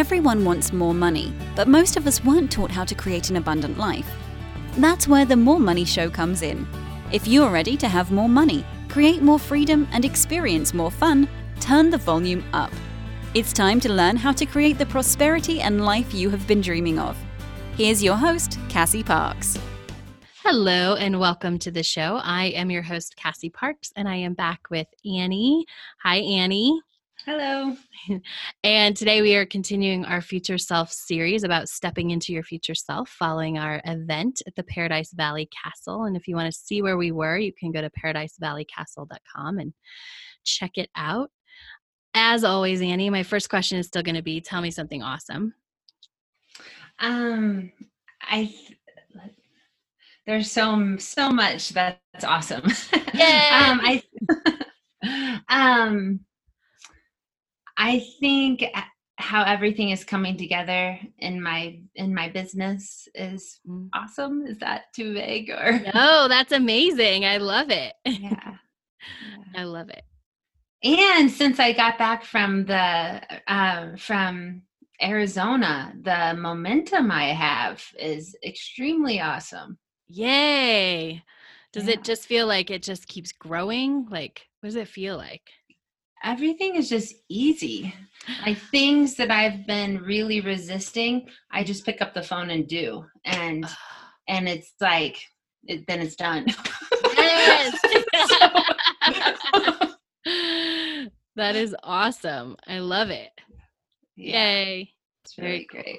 Everyone 0.00 0.46
wants 0.46 0.72
more 0.72 0.94
money, 0.94 1.30
but 1.54 1.68
most 1.68 1.98
of 1.98 2.06
us 2.06 2.24
weren't 2.24 2.50
taught 2.50 2.70
how 2.70 2.86
to 2.86 2.94
create 2.94 3.28
an 3.28 3.36
abundant 3.36 3.76
life. 3.76 4.10
That's 4.78 5.06
where 5.06 5.26
the 5.26 5.36
More 5.36 5.60
Money 5.60 5.84
Show 5.84 6.08
comes 6.08 6.40
in. 6.40 6.66
If 7.12 7.28
you're 7.28 7.50
ready 7.50 7.76
to 7.76 7.86
have 7.86 8.10
more 8.10 8.26
money, 8.26 8.64
create 8.88 9.20
more 9.20 9.38
freedom, 9.38 9.86
and 9.92 10.06
experience 10.06 10.72
more 10.72 10.90
fun, 10.90 11.28
turn 11.60 11.90
the 11.90 11.98
volume 11.98 12.42
up. 12.54 12.72
It's 13.34 13.52
time 13.52 13.78
to 13.80 13.92
learn 13.92 14.16
how 14.16 14.32
to 14.32 14.46
create 14.46 14.78
the 14.78 14.86
prosperity 14.86 15.60
and 15.60 15.84
life 15.84 16.14
you 16.14 16.30
have 16.30 16.46
been 16.46 16.62
dreaming 16.62 16.98
of. 16.98 17.14
Here's 17.76 18.02
your 18.02 18.16
host, 18.16 18.58
Cassie 18.70 19.04
Parks. 19.04 19.58
Hello 20.42 20.94
and 20.94 21.20
welcome 21.20 21.58
to 21.58 21.70
the 21.70 21.82
show. 21.82 22.18
I 22.24 22.46
am 22.46 22.70
your 22.70 22.80
host, 22.80 23.16
Cassie 23.16 23.50
Parks, 23.50 23.92
and 23.96 24.08
I 24.08 24.16
am 24.16 24.32
back 24.32 24.70
with 24.70 24.86
Annie. 25.04 25.66
Hi, 26.02 26.16
Annie. 26.16 26.80
Hello. 27.26 27.76
and 28.64 28.96
today 28.96 29.20
we 29.20 29.34
are 29.34 29.44
continuing 29.44 30.06
our 30.06 30.22
Future 30.22 30.56
Self 30.56 30.90
series 30.90 31.44
about 31.44 31.68
stepping 31.68 32.10
into 32.10 32.32
your 32.32 32.42
future 32.42 32.74
self 32.74 33.10
following 33.10 33.58
our 33.58 33.82
event 33.84 34.40
at 34.46 34.54
the 34.54 34.62
Paradise 34.62 35.12
Valley 35.12 35.46
Castle. 35.50 36.04
And 36.04 36.16
if 36.16 36.26
you 36.26 36.34
want 36.34 36.50
to 36.50 36.58
see 36.58 36.80
where 36.80 36.96
we 36.96 37.12
were, 37.12 37.36
you 37.36 37.52
can 37.52 37.72
go 37.72 37.82
to 37.82 37.90
paradisevalleycastle.com 37.90 39.58
and 39.58 39.74
check 40.44 40.72
it 40.76 40.88
out. 40.96 41.30
As 42.14 42.42
always, 42.42 42.80
Annie, 42.80 43.10
my 43.10 43.22
first 43.22 43.50
question 43.50 43.78
is 43.78 43.86
still 43.86 44.02
going 44.02 44.14
to 44.14 44.22
be 44.22 44.40
tell 44.40 44.62
me 44.62 44.70
something 44.70 45.02
awesome. 45.02 45.52
Um, 47.00 47.70
I 48.22 48.54
there's 50.26 50.50
so 50.50 50.96
so 50.98 51.30
much 51.30 51.70
that's 51.70 52.24
awesome. 52.24 52.64
Yeah. 53.12 53.66
um, 53.72 53.80
I 53.82 55.42
um 55.48 56.20
I 57.80 58.04
think 58.20 58.62
how 59.16 59.42
everything 59.42 59.88
is 59.88 60.04
coming 60.04 60.36
together 60.36 60.98
in 61.18 61.42
my 61.42 61.80
in 61.94 62.14
my 62.14 62.28
business 62.28 63.08
is 63.14 63.58
mm. 63.66 63.88
awesome. 63.94 64.46
Is 64.46 64.58
that 64.58 64.92
too 64.94 65.14
vague 65.14 65.48
or 65.48 65.80
No, 65.94 66.28
that's 66.28 66.52
amazing. 66.52 67.24
I 67.24 67.38
love 67.38 67.70
it. 67.70 67.94
Yeah. 68.04 68.18
yeah. 68.20 68.56
I 69.56 69.64
love 69.64 69.88
it. 69.88 70.04
And 70.82 71.30
since 71.30 71.58
I 71.58 71.72
got 71.72 71.96
back 71.96 72.22
from 72.24 72.66
the 72.66 73.22
uh, 73.50 73.96
from 73.96 74.62
Arizona, 75.02 75.94
the 75.98 76.34
momentum 76.38 77.10
I 77.10 77.32
have 77.32 77.82
is 77.98 78.36
extremely 78.44 79.22
awesome. 79.22 79.78
Yay. 80.06 81.22
Does 81.72 81.86
yeah. 81.86 81.94
it 81.94 82.04
just 82.04 82.26
feel 82.26 82.46
like 82.46 82.70
it 82.70 82.82
just 82.82 83.08
keeps 83.08 83.32
growing? 83.32 84.06
Like, 84.10 84.48
what 84.60 84.68
does 84.68 84.76
it 84.76 84.88
feel 84.88 85.16
like? 85.16 85.50
Everything 86.22 86.76
is 86.76 86.88
just 86.88 87.14
easy. 87.28 87.94
Like 88.46 88.58
things 88.58 89.16
that 89.16 89.30
I've 89.30 89.66
been 89.66 90.02
really 90.02 90.40
resisting, 90.40 91.28
I 91.50 91.64
just 91.64 91.84
pick 91.84 92.02
up 92.02 92.14
the 92.14 92.22
phone 92.22 92.50
and 92.50 92.66
do. 92.66 93.04
And 93.24 93.66
and 94.28 94.48
it's 94.48 94.72
like 94.80 95.18
it, 95.64 95.86
then 95.86 96.00
it's 96.00 96.16
done. 96.16 96.46
Yes. 97.16 97.78
that 101.36 101.56
is 101.56 101.74
awesome. 101.82 102.56
I 102.66 102.78
love 102.78 103.10
it. 103.10 103.30
Yeah. 104.16 104.54
Yay. 104.54 104.92
It's 105.24 105.34
very 105.34 105.64
great. 105.64 105.98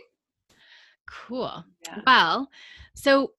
Cool. 1.10 1.66
Yeah. 1.86 2.00
Well, 2.06 2.50
so 2.96 3.32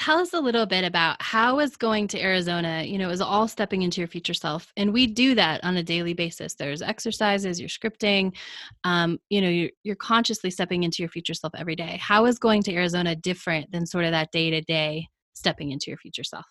tell 0.00 0.18
us 0.18 0.32
a 0.32 0.40
little 0.40 0.64
bit 0.64 0.82
about 0.82 1.20
how 1.20 1.58
is 1.58 1.76
going 1.76 2.08
to 2.08 2.18
Arizona, 2.18 2.82
you 2.82 2.96
know, 2.96 3.10
is 3.10 3.20
all 3.20 3.46
stepping 3.46 3.82
into 3.82 4.00
your 4.00 4.08
future 4.08 4.32
self. 4.32 4.72
And 4.78 4.94
we 4.94 5.06
do 5.06 5.34
that 5.34 5.62
on 5.62 5.76
a 5.76 5.82
daily 5.82 6.14
basis. 6.14 6.54
There's 6.54 6.80
exercises, 6.80 7.60
you're 7.60 7.68
scripting, 7.68 8.34
um, 8.82 9.18
you 9.28 9.42
know, 9.42 9.50
you're, 9.50 9.70
you're 9.82 9.96
consciously 9.96 10.50
stepping 10.50 10.84
into 10.84 11.02
your 11.02 11.10
future 11.10 11.34
self 11.34 11.52
every 11.54 11.76
day. 11.76 11.98
How 12.00 12.24
is 12.24 12.38
going 12.38 12.62
to 12.62 12.74
Arizona 12.74 13.14
different 13.14 13.70
than 13.72 13.84
sort 13.84 14.06
of 14.06 14.12
that 14.12 14.32
day 14.32 14.48
to 14.48 14.62
day 14.62 15.06
stepping 15.34 15.70
into 15.70 15.90
your 15.90 15.98
future 15.98 16.24
self? 16.24 16.46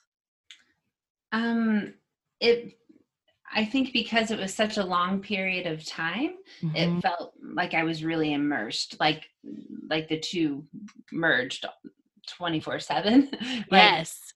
Um, 1.31 1.96
it, 2.40 2.73
I 3.52 3.66
think 3.66 3.94
because 3.94 4.29
it 4.29 4.40
was 4.40 4.53
such 4.53 4.78
a 4.78 4.85
long 4.85 5.22
period 5.22 5.66
of 5.66 5.84
time, 5.88 6.35
mm-hmm. 6.62 6.75
it 6.75 7.02
felt 7.02 7.34
like 7.41 7.73
I 7.73 7.84
was 7.84 8.03
really 8.03 8.31
immersed, 8.34 8.97
like 9.00 9.23
like 9.90 10.07
the 10.07 10.19
two 10.19 10.66
merged 11.12 11.66
24 12.38 12.79
7 12.79 13.29
yes 13.72 14.34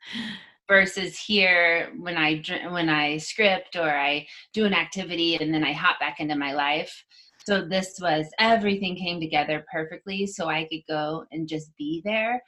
versus 0.68 1.18
here 1.18 1.92
when 1.98 2.18
i 2.18 2.42
when 2.70 2.90
i 2.90 3.18
script 3.18 3.76
or 3.76 3.90
i 3.90 4.26
do 4.54 4.66
an 4.66 4.74
activity 4.74 5.36
and 5.36 5.54
then 5.54 5.64
i 5.64 5.72
hop 5.72 6.00
back 6.00 6.20
into 6.20 6.36
my 6.36 6.54
life 6.54 7.04
so 7.46 7.62
this 7.62 7.98
was 8.02 8.26
everything 8.40 8.96
came 8.96 9.20
together 9.20 9.66
perfectly 9.72 10.26
so 10.26 10.48
i 10.48 10.68
could 10.72 10.84
go 10.88 11.26
and 11.32 11.48
just 11.48 11.76
be 11.78 12.02
there 12.06 12.42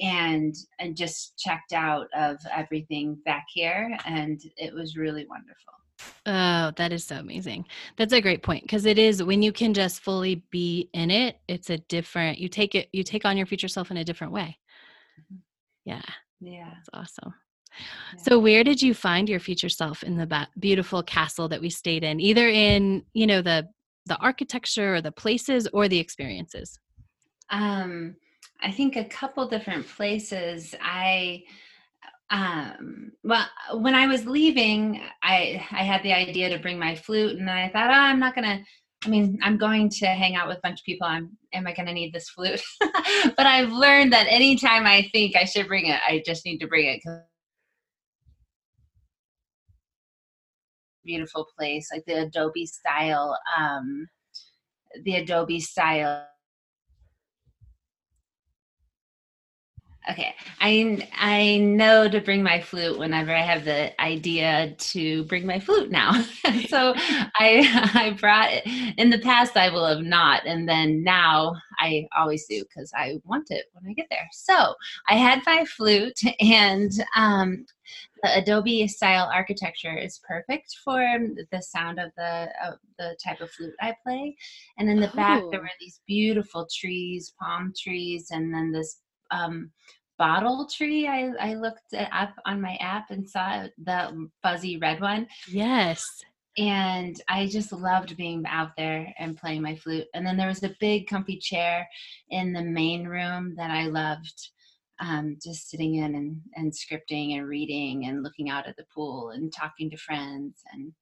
and 0.00 0.54
and 0.78 0.96
just 0.96 1.36
checked 1.38 1.72
out 1.72 2.06
of 2.16 2.36
everything 2.54 3.16
back 3.24 3.46
here 3.52 3.96
and 4.06 4.40
it 4.56 4.72
was 4.72 4.96
really 4.96 5.26
wonderful 5.28 5.72
Oh, 6.26 6.72
that 6.76 6.92
is 6.92 7.04
so 7.04 7.16
amazing. 7.16 7.64
That's 7.96 8.12
a 8.12 8.20
great 8.20 8.42
point 8.42 8.62
because 8.62 8.84
it 8.84 8.98
is 8.98 9.22
when 9.22 9.42
you 9.42 9.52
can 9.52 9.72
just 9.72 10.00
fully 10.00 10.42
be 10.50 10.90
in 10.92 11.10
it, 11.10 11.38
it's 11.48 11.70
a 11.70 11.78
different 11.78 12.38
you 12.38 12.48
take 12.48 12.74
it 12.74 12.88
you 12.92 13.02
take 13.02 13.24
on 13.24 13.36
your 13.36 13.46
future 13.46 13.68
self 13.68 13.90
in 13.90 13.96
a 13.96 14.04
different 14.04 14.32
way. 14.32 14.58
Mm-hmm. 15.20 15.36
Yeah. 15.84 16.02
Yeah. 16.40 16.70
That's 16.74 16.88
awesome. 16.92 17.34
Yeah. 18.16 18.22
So 18.22 18.38
where 18.38 18.64
did 18.64 18.80
you 18.80 18.94
find 18.94 19.28
your 19.28 19.40
future 19.40 19.68
self 19.68 20.02
in 20.02 20.16
the 20.16 20.26
ba- 20.26 20.48
beautiful 20.58 21.02
castle 21.02 21.48
that 21.48 21.60
we 21.60 21.70
stayed 21.70 22.04
in? 22.04 22.20
Either 22.20 22.48
in, 22.48 23.04
you 23.12 23.26
know, 23.26 23.42
the 23.42 23.68
the 24.06 24.16
architecture 24.18 24.94
or 24.94 25.00
the 25.00 25.12
places 25.12 25.68
or 25.72 25.88
the 25.88 25.98
experiences? 25.98 26.78
Um 27.50 28.16
I 28.62 28.72
think 28.72 28.96
a 28.96 29.04
couple 29.04 29.48
different 29.48 29.86
places. 29.86 30.74
I 30.80 31.42
um 32.30 33.12
well 33.22 33.46
when 33.74 33.94
i 33.94 34.08
was 34.08 34.26
leaving 34.26 35.00
i 35.22 35.64
i 35.70 35.84
had 35.84 36.02
the 36.02 36.12
idea 36.12 36.48
to 36.48 36.58
bring 36.58 36.76
my 36.76 36.92
flute 36.92 37.38
and 37.38 37.48
i 37.48 37.68
thought 37.68 37.88
oh, 37.88 37.92
i'm 37.92 38.18
not 38.18 38.34
gonna 38.34 38.60
I 39.04 39.08
mean, 39.08 39.38
I'm 39.42 39.58
going 39.58 39.88
to 39.90 40.06
hang 40.06 40.36
out 40.36 40.48
with 40.48 40.58
a 40.58 40.60
bunch 40.62 40.80
of 40.80 40.84
people. 40.84 41.06
I'm, 41.06 41.36
am 41.52 41.66
I 41.66 41.74
going 41.74 41.86
to 41.86 41.92
need 41.92 42.12
this 42.12 42.28
flute? 42.28 42.62
but 42.80 43.46
I've 43.46 43.70
learned 43.70 44.12
that 44.12 44.26
anytime 44.28 44.86
I 44.86 45.08
think 45.12 45.36
I 45.36 45.44
should 45.44 45.68
bring 45.68 45.86
it, 45.86 46.00
I 46.06 46.22
just 46.24 46.44
need 46.44 46.58
to 46.58 46.66
bring 46.66 46.86
it. 46.86 47.00
Beautiful 51.04 51.46
place, 51.56 51.88
like 51.92 52.04
the 52.06 52.22
Adobe 52.22 52.66
style, 52.66 53.38
um, 53.56 54.08
the 55.04 55.16
Adobe 55.16 55.60
style 55.60 56.26
Okay, 60.08 60.34
I 60.60 61.08
I 61.18 61.56
know 61.56 62.08
to 62.08 62.20
bring 62.20 62.42
my 62.42 62.60
flute 62.60 62.96
whenever 62.96 63.34
I 63.34 63.40
have 63.40 63.64
the 63.64 64.00
idea 64.00 64.72
to 64.78 65.24
bring 65.24 65.44
my 65.46 65.58
flute 65.58 65.90
now. 65.90 66.12
so 66.68 66.94
I 67.34 67.90
I 67.94 68.16
brought 68.18 68.50
it. 68.52 68.64
In 68.98 69.10
the 69.10 69.18
past, 69.18 69.56
I 69.56 69.68
will 69.68 69.84
have 69.84 70.04
not, 70.04 70.46
and 70.46 70.68
then 70.68 71.02
now 71.02 71.56
I 71.80 72.06
always 72.16 72.46
do 72.46 72.62
because 72.62 72.92
I 72.94 73.20
want 73.24 73.50
it 73.50 73.66
when 73.72 73.90
I 73.90 73.94
get 73.94 74.06
there. 74.08 74.28
So 74.32 74.74
I 75.08 75.14
had 75.14 75.42
my 75.44 75.64
flute, 75.64 76.20
and 76.38 76.92
um, 77.16 77.66
the 78.22 78.38
Adobe 78.38 78.86
style 78.86 79.28
architecture 79.32 79.96
is 79.96 80.20
perfect 80.26 80.76
for 80.84 81.18
the 81.50 81.62
sound 81.62 81.98
of 81.98 82.12
the 82.16 82.48
uh, 82.62 82.76
the 82.98 83.16
type 83.24 83.40
of 83.40 83.50
flute 83.50 83.74
I 83.80 83.92
play. 84.04 84.36
And 84.78 84.88
in 84.88 85.00
the 85.00 85.10
oh. 85.12 85.16
back, 85.16 85.42
there 85.50 85.60
oh. 85.60 85.64
were 85.64 85.70
these 85.80 86.00
beautiful 86.06 86.68
trees, 86.72 87.34
palm 87.40 87.72
trees, 87.76 88.28
and 88.30 88.54
then 88.54 88.70
this 88.70 89.00
um, 89.30 89.70
bottle 90.18 90.66
tree. 90.66 91.06
I, 91.06 91.30
I 91.40 91.54
looked 91.54 91.94
up 91.94 92.34
on 92.44 92.60
my 92.60 92.76
app 92.80 93.10
and 93.10 93.28
saw 93.28 93.66
the 93.82 94.28
fuzzy 94.42 94.78
red 94.78 95.00
one. 95.00 95.26
Yes. 95.48 96.04
And 96.58 97.20
I 97.28 97.46
just 97.46 97.72
loved 97.72 98.16
being 98.16 98.44
out 98.46 98.70
there 98.76 99.12
and 99.18 99.36
playing 99.36 99.62
my 99.62 99.76
flute. 99.76 100.06
And 100.14 100.26
then 100.26 100.36
there 100.36 100.48
was 100.48 100.62
a 100.62 100.74
big 100.80 101.06
comfy 101.06 101.36
chair 101.36 101.86
in 102.30 102.52
the 102.52 102.62
main 102.62 103.06
room 103.06 103.54
that 103.56 103.70
I 103.70 103.86
loved. 103.86 104.50
Um, 104.98 105.36
just 105.44 105.68
sitting 105.68 105.96
in 105.96 106.14
and, 106.14 106.40
and 106.54 106.72
scripting 106.72 107.36
and 107.36 107.46
reading 107.46 108.06
and 108.06 108.22
looking 108.22 108.48
out 108.48 108.66
at 108.66 108.78
the 108.78 108.86
pool 108.94 109.28
and 109.28 109.52
talking 109.52 109.90
to 109.90 109.96
friends. 109.98 110.62
And 110.72 110.92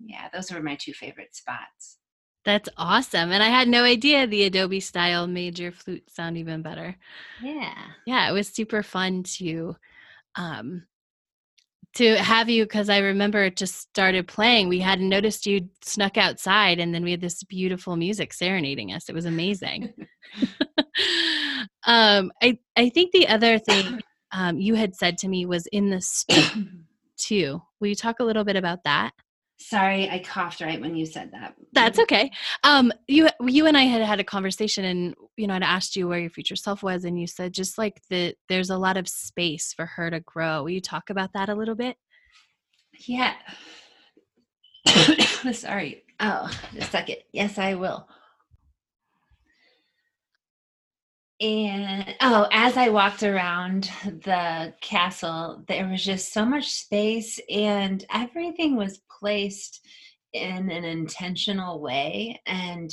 yeah, 0.00 0.28
those 0.32 0.50
were 0.50 0.60
my 0.60 0.74
two 0.74 0.92
favorite 0.92 1.36
spots. 1.36 1.98
That's 2.46 2.68
awesome. 2.76 3.32
And 3.32 3.42
I 3.42 3.48
had 3.48 3.66
no 3.66 3.82
idea 3.82 4.24
the 4.24 4.44
Adobe 4.44 4.78
style 4.78 5.26
made 5.26 5.58
your 5.58 5.72
flute 5.72 6.08
sound 6.08 6.38
even 6.38 6.62
better. 6.62 6.96
Yeah. 7.42 7.74
Yeah, 8.06 8.30
it 8.30 8.32
was 8.32 8.48
super 8.48 8.84
fun 8.84 9.24
to 9.38 9.76
um 10.36 10.86
to 11.94 12.16
have 12.18 12.48
you 12.48 12.64
because 12.64 12.88
I 12.88 12.98
remember 12.98 13.42
it 13.42 13.56
just 13.56 13.74
started 13.74 14.28
playing. 14.28 14.68
We 14.68 14.78
hadn't 14.78 15.08
noticed 15.08 15.46
you 15.46 15.68
snuck 15.82 16.16
outside 16.16 16.78
and 16.78 16.94
then 16.94 17.02
we 17.02 17.10
had 17.10 17.20
this 17.20 17.42
beautiful 17.42 17.96
music 17.96 18.32
serenading 18.32 18.92
us. 18.92 19.08
It 19.08 19.14
was 19.14 19.24
amazing. 19.24 19.92
um 21.84 22.30
I 22.40 22.58
I 22.76 22.90
think 22.90 23.10
the 23.10 23.26
other 23.26 23.58
thing 23.58 24.02
um 24.30 24.60
you 24.60 24.74
had 24.76 24.94
said 24.94 25.18
to 25.18 25.28
me 25.28 25.46
was 25.46 25.66
in 25.66 25.90
the 25.90 26.00
space 26.00 26.52
too. 27.16 27.60
Will 27.80 27.88
you 27.88 27.96
talk 27.96 28.20
a 28.20 28.24
little 28.24 28.44
bit 28.44 28.54
about 28.54 28.84
that? 28.84 29.14
Sorry, 29.58 30.08
I 30.10 30.18
coughed 30.18 30.60
right 30.60 30.80
when 30.80 30.94
you 30.94 31.06
said 31.06 31.32
that. 31.32 31.54
That's 31.72 31.98
okay. 32.00 32.30
Um, 32.62 32.92
you 33.08 33.28
you 33.40 33.66
and 33.66 33.76
I 33.76 33.84
had 33.84 34.02
had 34.02 34.20
a 34.20 34.24
conversation, 34.24 34.84
and 34.84 35.14
you 35.36 35.46
know, 35.46 35.54
I'd 35.54 35.62
asked 35.62 35.96
you 35.96 36.06
where 36.06 36.18
your 36.18 36.30
future 36.30 36.56
self 36.56 36.82
was, 36.82 37.04
and 37.04 37.18
you 37.18 37.26
said 37.26 37.54
just 37.54 37.78
like 37.78 38.02
that, 38.10 38.34
there's 38.48 38.68
a 38.68 38.76
lot 38.76 38.98
of 38.98 39.08
space 39.08 39.72
for 39.72 39.86
her 39.86 40.10
to 40.10 40.20
grow. 40.20 40.62
Will 40.62 40.70
you 40.70 40.82
talk 40.82 41.08
about 41.08 41.32
that 41.32 41.48
a 41.48 41.54
little 41.54 41.74
bit? 41.74 41.96
Yeah. 43.06 43.34
Sorry. 45.52 46.04
Oh, 46.20 46.50
just 46.74 46.88
a 46.88 46.90
second. 46.90 47.16
Yes, 47.32 47.58
I 47.58 47.74
will. 47.74 48.06
And 51.38 52.14
oh, 52.22 52.48
as 52.50 52.78
I 52.78 52.88
walked 52.88 53.22
around 53.22 53.90
the 54.04 54.72
castle, 54.80 55.62
there 55.68 55.86
was 55.86 56.02
just 56.02 56.32
so 56.32 56.46
much 56.46 56.70
space, 56.70 57.38
and 57.50 58.02
everything 58.10 58.74
was 58.74 59.02
placed 59.20 59.86
in 60.32 60.70
an 60.70 60.84
intentional 60.84 61.80
way. 61.80 62.40
And 62.46 62.90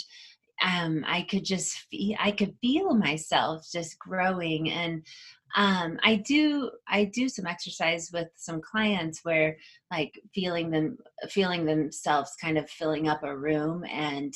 um, 0.62 1.06
I 1.08 1.22
could 1.22 1.46
just 1.46 1.74
feel, 1.90 2.18
I 2.20 2.32
could 2.32 2.56
feel 2.62 2.94
myself 2.94 3.66
just 3.72 3.98
growing. 3.98 4.72
And 4.72 5.06
um, 5.56 5.98
I 6.04 6.16
do, 6.16 6.72
I 6.88 7.06
do 7.06 7.30
some 7.30 7.46
exercise 7.46 8.10
with 8.12 8.28
some 8.36 8.60
clients 8.60 9.22
where, 9.24 9.56
like, 9.92 10.20
feeling 10.34 10.70
them, 10.70 10.98
feeling 11.30 11.66
themselves 11.66 12.36
kind 12.42 12.58
of 12.58 12.70
filling 12.70 13.08
up 13.08 13.24
a 13.24 13.38
room 13.38 13.86
and 13.90 14.34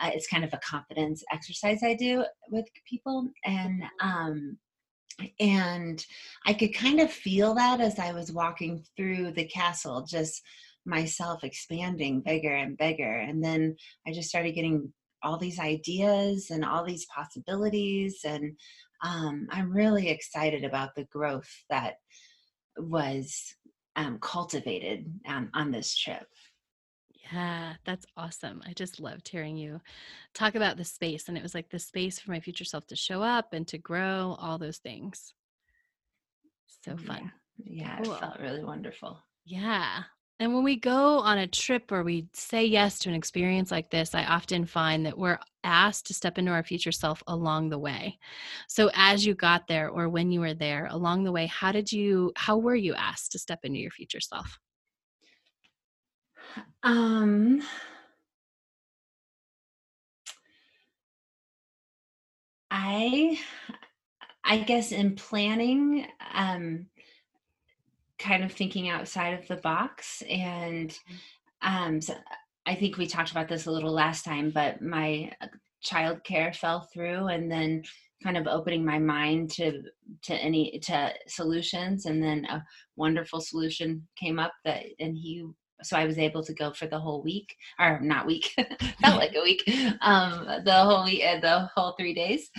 uh, 0.00 0.10
it's 0.12 0.26
kind 0.26 0.44
of 0.44 0.52
a 0.52 0.58
confidence 0.58 1.22
exercise 1.32 1.82
I 1.82 1.94
do 1.94 2.24
with 2.50 2.66
people, 2.88 3.28
and 3.44 3.82
um, 4.00 4.58
and 5.38 6.04
I 6.46 6.54
could 6.54 6.74
kind 6.74 7.00
of 7.00 7.10
feel 7.10 7.54
that 7.54 7.80
as 7.80 7.98
I 7.98 8.12
was 8.12 8.32
walking 8.32 8.84
through 8.96 9.32
the 9.32 9.44
castle, 9.44 10.04
just 10.08 10.42
myself 10.84 11.44
expanding 11.44 12.20
bigger 12.20 12.54
and 12.54 12.76
bigger, 12.76 13.20
and 13.20 13.42
then 13.42 13.76
I 14.06 14.12
just 14.12 14.28
started 14.28 14.52
getting 14.54 14.92
all 15.22 15.38
these 15.38 15.58
ideas 15.58 16.50
and 16.50 16.64
all 16.64 16.84
these 16.84 17.06
possibilities, 17.06 18.20
and 18.24 18.56
um, 19.02 19.46
I'm 19.50 19.72
really 19.72 20.08
excited 20.08 20.64
about 20.64 20.94
the 20.94 21.04
growth 21.04 21.50
that 21.70 21.94
was 22.76 23.54
um, 23.96 24.18
cultivated 24.20 25.06
um, 25.28 25.50
on 25.54 25.70
this 25.70 25.96
trip. 25.96 26.26
Yeah, 27.32 27.74
that's 27.84 28.06
awesome. 28.16 28.62
I 28.66 28.72
just 28.72 29.00
loved 29.00 29.28
hearing 29.28 29.56
you 29.56 29.80
talk 30.34 30.54
about 30.54 30.76
the 30.76 30.84
space. 30.84 31.28
And 31.28 31.36
it 31.36 31.42
was 31.42 31.54
like 31.54 31.70
the 31.70 31.78
space 31.78 32.18
for 32.18 32.30
my 32.30 32.40
future 32.40 32.64
self 32.64 32.86
to 32.88 32.96
show 32.96 33.22
up 33.22 33.52
and 33.52 33.66
to 33.68 33.78
grow, 33.78 34.36
all 34.38 34.58
those 34.58 34.78
things. 34.78 35.32
So 36.84 36.96
fun. 36.96 37.32
Yeah, 37.56 37.96
yeah 37.96 38.02
cool. 38.02 38.14
it 38.14 38.20
felt 38.20 38.40
really 38.40 38.64
wonderful. 38.64 39.18
Yeah. 39.44 40.02
And 40.40 40.52
when 40.52 40.64
we 40.64 40.76
go 40.76 41.20
on 41.20 41.38
a 41.38 41.46
trip 41.46 41.92
or 41.92 42.02
we 42.02 42.26
say 42.34 42.64
yes 42.64 42.98
to 43.00 43.08
an 43.08 43.14
experience 43.14 43.70
like 43.70 43.90
this, 43.90 44.14
I 44.14 44.24
often 44.24 44.66
find 44.66 45.06
that 45.06 45.16
we're 45.16 45.38
asked 45.62 46.06
to 46.06 46.14
step 46.14 46.38
into 46.38 46.50
our 46.50 46.64
future 46.64 46.92
self 46.92 47.22
along 47.28 47.70
the 47.70 47.78
way. 47.78 48.18
So 48.68 48.90
as 48.94 49.24
you 49.24 49.34
got 49.34 49.68
there 49.68 49.88
or 49.88 50.08
when 50.08 50.32
you 50.32 50.40
were 50.40 50.54
there 50.54 50.88
along 50.90 51.22
the 51.24 51.32
way, 51.32 51.46
how 51.46 51.70
did 51.70 51.92
you 51.92 52.32
how 52.36 52.58
were 52.58 52.74
you 52.74 52.94
asked 52.94 53.32
to 53.32 53.38
step 53.38 53.60
into 53.62 53.78
your 53.78 53.92
future 53.92 54.20
self? 54.20 54.58
Um, 56.82 57.62
I, 62.70 63.38
I 64.44 64.58
guess 64.58 64.92
in 64.92 65.16
planning, 65.16 66.06
um, 66.34 66.86
kind 68.18 68.44
of 68.44 68.52
thinking 68.52 68.88
outside 68.88 69.38
of 69.38 69.46
the 69.48 69.56
box, 69.56 70.22
and 70.28 70.90
mm-hmm. 70.90 71.76
um, 71.76 72.00
so 72.00 72.14
I 72.66 72.74
think 72.74 72.96
we 72.96 73.06
talked 73.06 73.30
about 73.30 73.48
this 73.48 73.66
a 73.66 73.70
little 73.70 73.92
last 73.92 74.24
time, 74.24 74.50
but 74.50 74.82
my 74.82 75.32
uh, 75.40 75.46
childcare 75.84 76.54
fell 76.54 76.88
through, 76.92 77.28
and 77.28 77.50
then 77.50 77.84
kind 78.24 78.36
of 78.38 78.46
opening 78.46 78.84
my 78.84 78.98
mind 78.98 79.50
to 79.50 79.82
to 80.22 80.34
any 80.34 80.78
to 80.82 81.12
solutions 81.28 82.06
and 82.06 82.22
then 82.22 82.46
a 82.46 82.64
wonderful 82.96 83.40
solution 83.40 84.06
came 84.18 84.38
up 84.38 84.52
that 84.64 84.82
and 84.98 85.16
he 85.16 85.46
so 85.84 85.96
I 85.96 86.06
was 86.06 86.18
able 86.18 86.42
to 86.44 86.54
go 86.54 86.72
for 86.72 86.86
the 86.86 86.98
whole 86.98 87.22
week, 87.22 87.56
or 87.78 88.00
not 88.00 88.26
week, 88.26 88.54
felt 89.02 89.18
like 89.18 89.34
a 89.34 89.42
week, 89.42 89.62
um, 90.00 90.46
the 90.64 90.74
whole 90.74 91.04
week, 91.04 91.22
uh, 91.24 91.40
the 91.40 91.70
whole 91.74 91.94
three 91.98 92.14
days, 92.14 92.50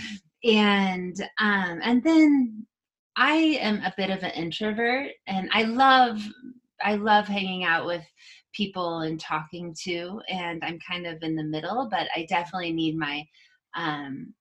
and 0.43 1.19
um, 1.39 1.79
and 1.83 2.03
then 2.03 2.65
I 3.15 3.35
am 3.61 3.77
a 3.77 3.93
bit 3.97 4.09
of 4.09 4.23
an 4.23 4.31
introvert, 4.31 5.11
and 5.27 5.49
I 5.53 5.63
love 5.63 6.21
I 6.81 6.95
love 6.95 7.27
hanging 7.27 7.63
out 7.63 7.85
with 7.85 8.03
people 8.53 8.99
and 8.99 9.19
talking 9.19 9.75
to, 9.83 10.21
and 10.29 10.63
I'm 10.63 10.79
kind 10.87 11.05
of 11.05 11.21
in 11.21 11.35
the 11.35 11.43
middle, 11.43 11.87
but 11.89 12.07
I 12.15 12.25
definitely 12.29 12.73
need 12.73 12.97
my 12.97 13.25
um, 13.75 14.33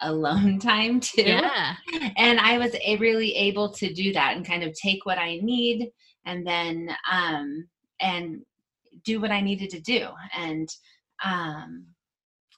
alone 0.00 0.58
time 0.60 1.00
too. 1.00 1.22
Yeah. 1.22 1.74
And 2.16 2.40
I 2.40 2.58
was 2.58 2.74
a, 2.82 2.96
really 2.96 3.34
able 3.36 3.72
to 3.74 3.92
do 3.92 4.12
that 4.12 4.36
and 4.36 4.46
kind 4.46 4.62
of 4.62 4.74
take 4.74 5.04
what 5.04 5.18
I 5.18 5.38
need 5.42 5.90
and 6.24 6.46
then 6.46 6.90
um, 7.10 7.68
and 8.00 8.42
do 9.04 9.20
what 9.20 9.30
I 9.30 9.40
needed 9.40 9.70
to 9.70 9.80
do. 9.80 10.06
And 10.36 10.68
um, 11.24 11.86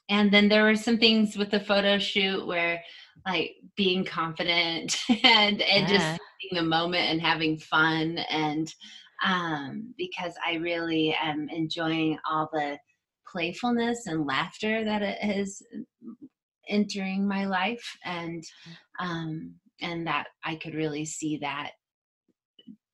and 0.09 0.31
then 0.31 0.49
there 0.49 0.63
were 0.63 0.75
some 0.75 0.97
things 0.97 1.37
with 1.37 1.51
the 1.51 1.59
photo 1.59 1.99
shoot 1.99 2.45
where 2.45 2.81
like 3.25 3.55
being 3.75 4.03
confident 4.03 4.97
and 5.09 5.61
and 5.61 5.87
yeah. 5.89 5.97
just 5.97 6.21
being 6.41 6.63
the 6.63 6.67
moment 6.67 7.09
and 7.09 7.21
having 7.21 7.57
fun 7.57 8.17
and 8.29 8.73
um, 9.25 9.93
because 9.97 10.33
I 10.45 10.55
really 10.55 11.15
am 11.21 11.49
enjoying 11.49 12.17
all 12.29 12.49
the 12.53 12.77
playfulness 13.27 14.07
and 14.07 14.25
laughter 14.25 14.83
that 14.85 15.01
it 15.01 15.17
is 15.37 15.61
entering 16.67 17.27
my 17.27 17.45
life 17.45 17.97
and 18.05 18.43
um, 18.99 19.55
and 19.81 20.07
that 20.07 20.27
I 20.43 20.55
could 20.55 20.73
really 20.73 21.05
see 21.05 21.37
that 21.37 21.71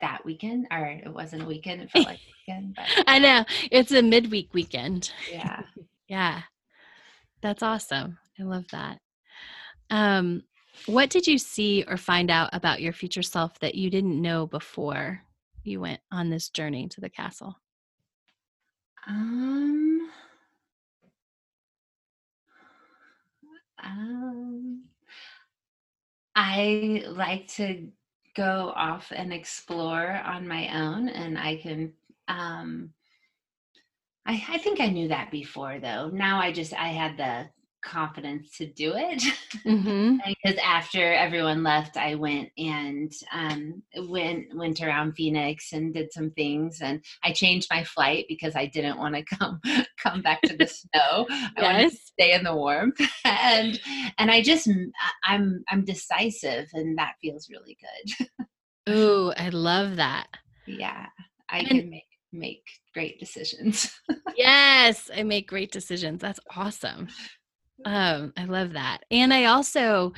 that 0.06 0.24
weekend 0.24 0.68
or 0.72 0.86
it 0.86 1.14
wasn't 1.20 1.42
a 1.42 1.46
weekend 1.54 1.82
it 1.82 1.90
felt 1.92 2.06
like 2.06 2.20
a 2.20 2.34
weekend 2.48 2.76
but 2.76 2.86
i 3.08 3.18
know 3.18 3.44
it's 3.72 3.92
a 3.92 4.02
midweek 4.02 4.54
weekend. 4.54 5.12
Yeah. 5.32 5.62
Yeah 6.08 6.42
that's 7.42 7.64
awesome 7.64 8.18
i 8.40 8.44
love 8.44 8.66
that. 8.72 9.00
Um 9.90 10.44
what 10.88 11.10
did 11.10 11.26
you 11.26 11.38
see 11.38 11.84
or 11.88 11.98
find 11.98 12.30
out 12.30 12.50
about 12.54 12.82
your 12.82 12.94
future 12.94 13.24
self 13.24 13.58
that 13.60 13.76
you 13.76 13.90
didn't 13.90 14.22
know 14.22 14.46
before 14.46 15.22
you 15.64 15.80
went 15.82 16.02
on 16.12 16.30
this 16.30 16.50
journey 16.50 16.88
to 16.90 17.02
the 17.02 17.10
castle? 17.10 17.56
Um. 19.08 20.10
Um 23.84 24.84
i 26.36 27.04
like 27.08 27.48
to 27.48 27.88
go 28.36 28.74
off 28.76 29.12
and 29.16 29.34
explore 29.34 30.12
on 30.26 30.48
my 30.48 30.70
own 30.76 31.10
and 31.10 31.38
I 31.38 31.58
can 31.58 31.94
um 32.28 32.92
I, 34.26 34.44
I 34.50 34.58
think 34.58 34.80
I 34.82 34.88
knew 34.88 35.10
that 35.10 35.32
before 35.32 35.80
though. 35.80 36.10
Now 36.10 36.40
I 36.40 36.52
just 36.52 36.74
I 36.74 36.88
had 36.90 37.18
the 37.18 37.48
confidence 37.86 38.58
to 38.58 38.66
do 38.66 38.94
it. 38.96 39.24
Mm-hmm. 39.66 40.18
because 40.44 40.60
after 40.64 41.14
everyone 41.14 41.64
left 41.64 41.96
i 41.98 42.14
went 42.14 42.50
and 42.58 43.12
um, 43.34 43.82
went 44.10 44.46
went 44.56 44.80
around 44.82 45.14
phoenix 45.14 45.72
and 45.72 45.94
did 45.94 46.12
some 46.12 46.30
things. 46.32 46.82
And 46.82 47.04
i 47.24 47.32
changed 47.32 47.68
my 47.72 47.84
flight 47.84 48.26
because 48.28 48.56
i 48.56 48.66
didn't 48.66 48.98
want 49.00 49.16
to 49.16 49.24
come 49.38 49.60
come 49.98 50.22
back 50.22 50.42
to 50.44 50.56
the 50.58 50.68
snow. 50.80 51.26
Yes. 51.30 51.52
i 51.58 51.62
wanted 51.64 51.90
to 51.92 51.98
stay 51.98 52.34
in 52.34 52.44
the 52.44 52.56
warmth. 52.56 53.00
And 53.24 53.80
and 54.20 54.30
i 54.30 54.42
just 54.42 54.70
i'm 55.24 55.64
i'm 55.70 55.86
decisive 55.86 56.68
and 56.74 56.98
that 56.98 57.14
feels 57.22 57.50
really 57.50 57.78
good. 57.86 58.28
Ooh, 58.94 59.32
i 59.38 59.50
love 59.50 59.96
that. 59.96 60.28
Yeah 60.68 61.08
i 61.50 61.60
and- 61.60 61.68
can 61.70 61.90
make 61.90 62.04
make 62.34 62.66
great 62.94 63.20
decisions. 63.20 63.90
Yes 64.36 65.10
i 65.16 65.24
make 65.24 65.48
great 65.48 65.72
decisions. 65.72 66.22
That's 66.22 66.42
awesome 66.56 67.08
um, 67.84 68.34
I 68.38 68.46
love 68.46 68.74
that. 68.74 69.00
And 69.12 69.34
I 69.34 69.46
also, 69.46 70.14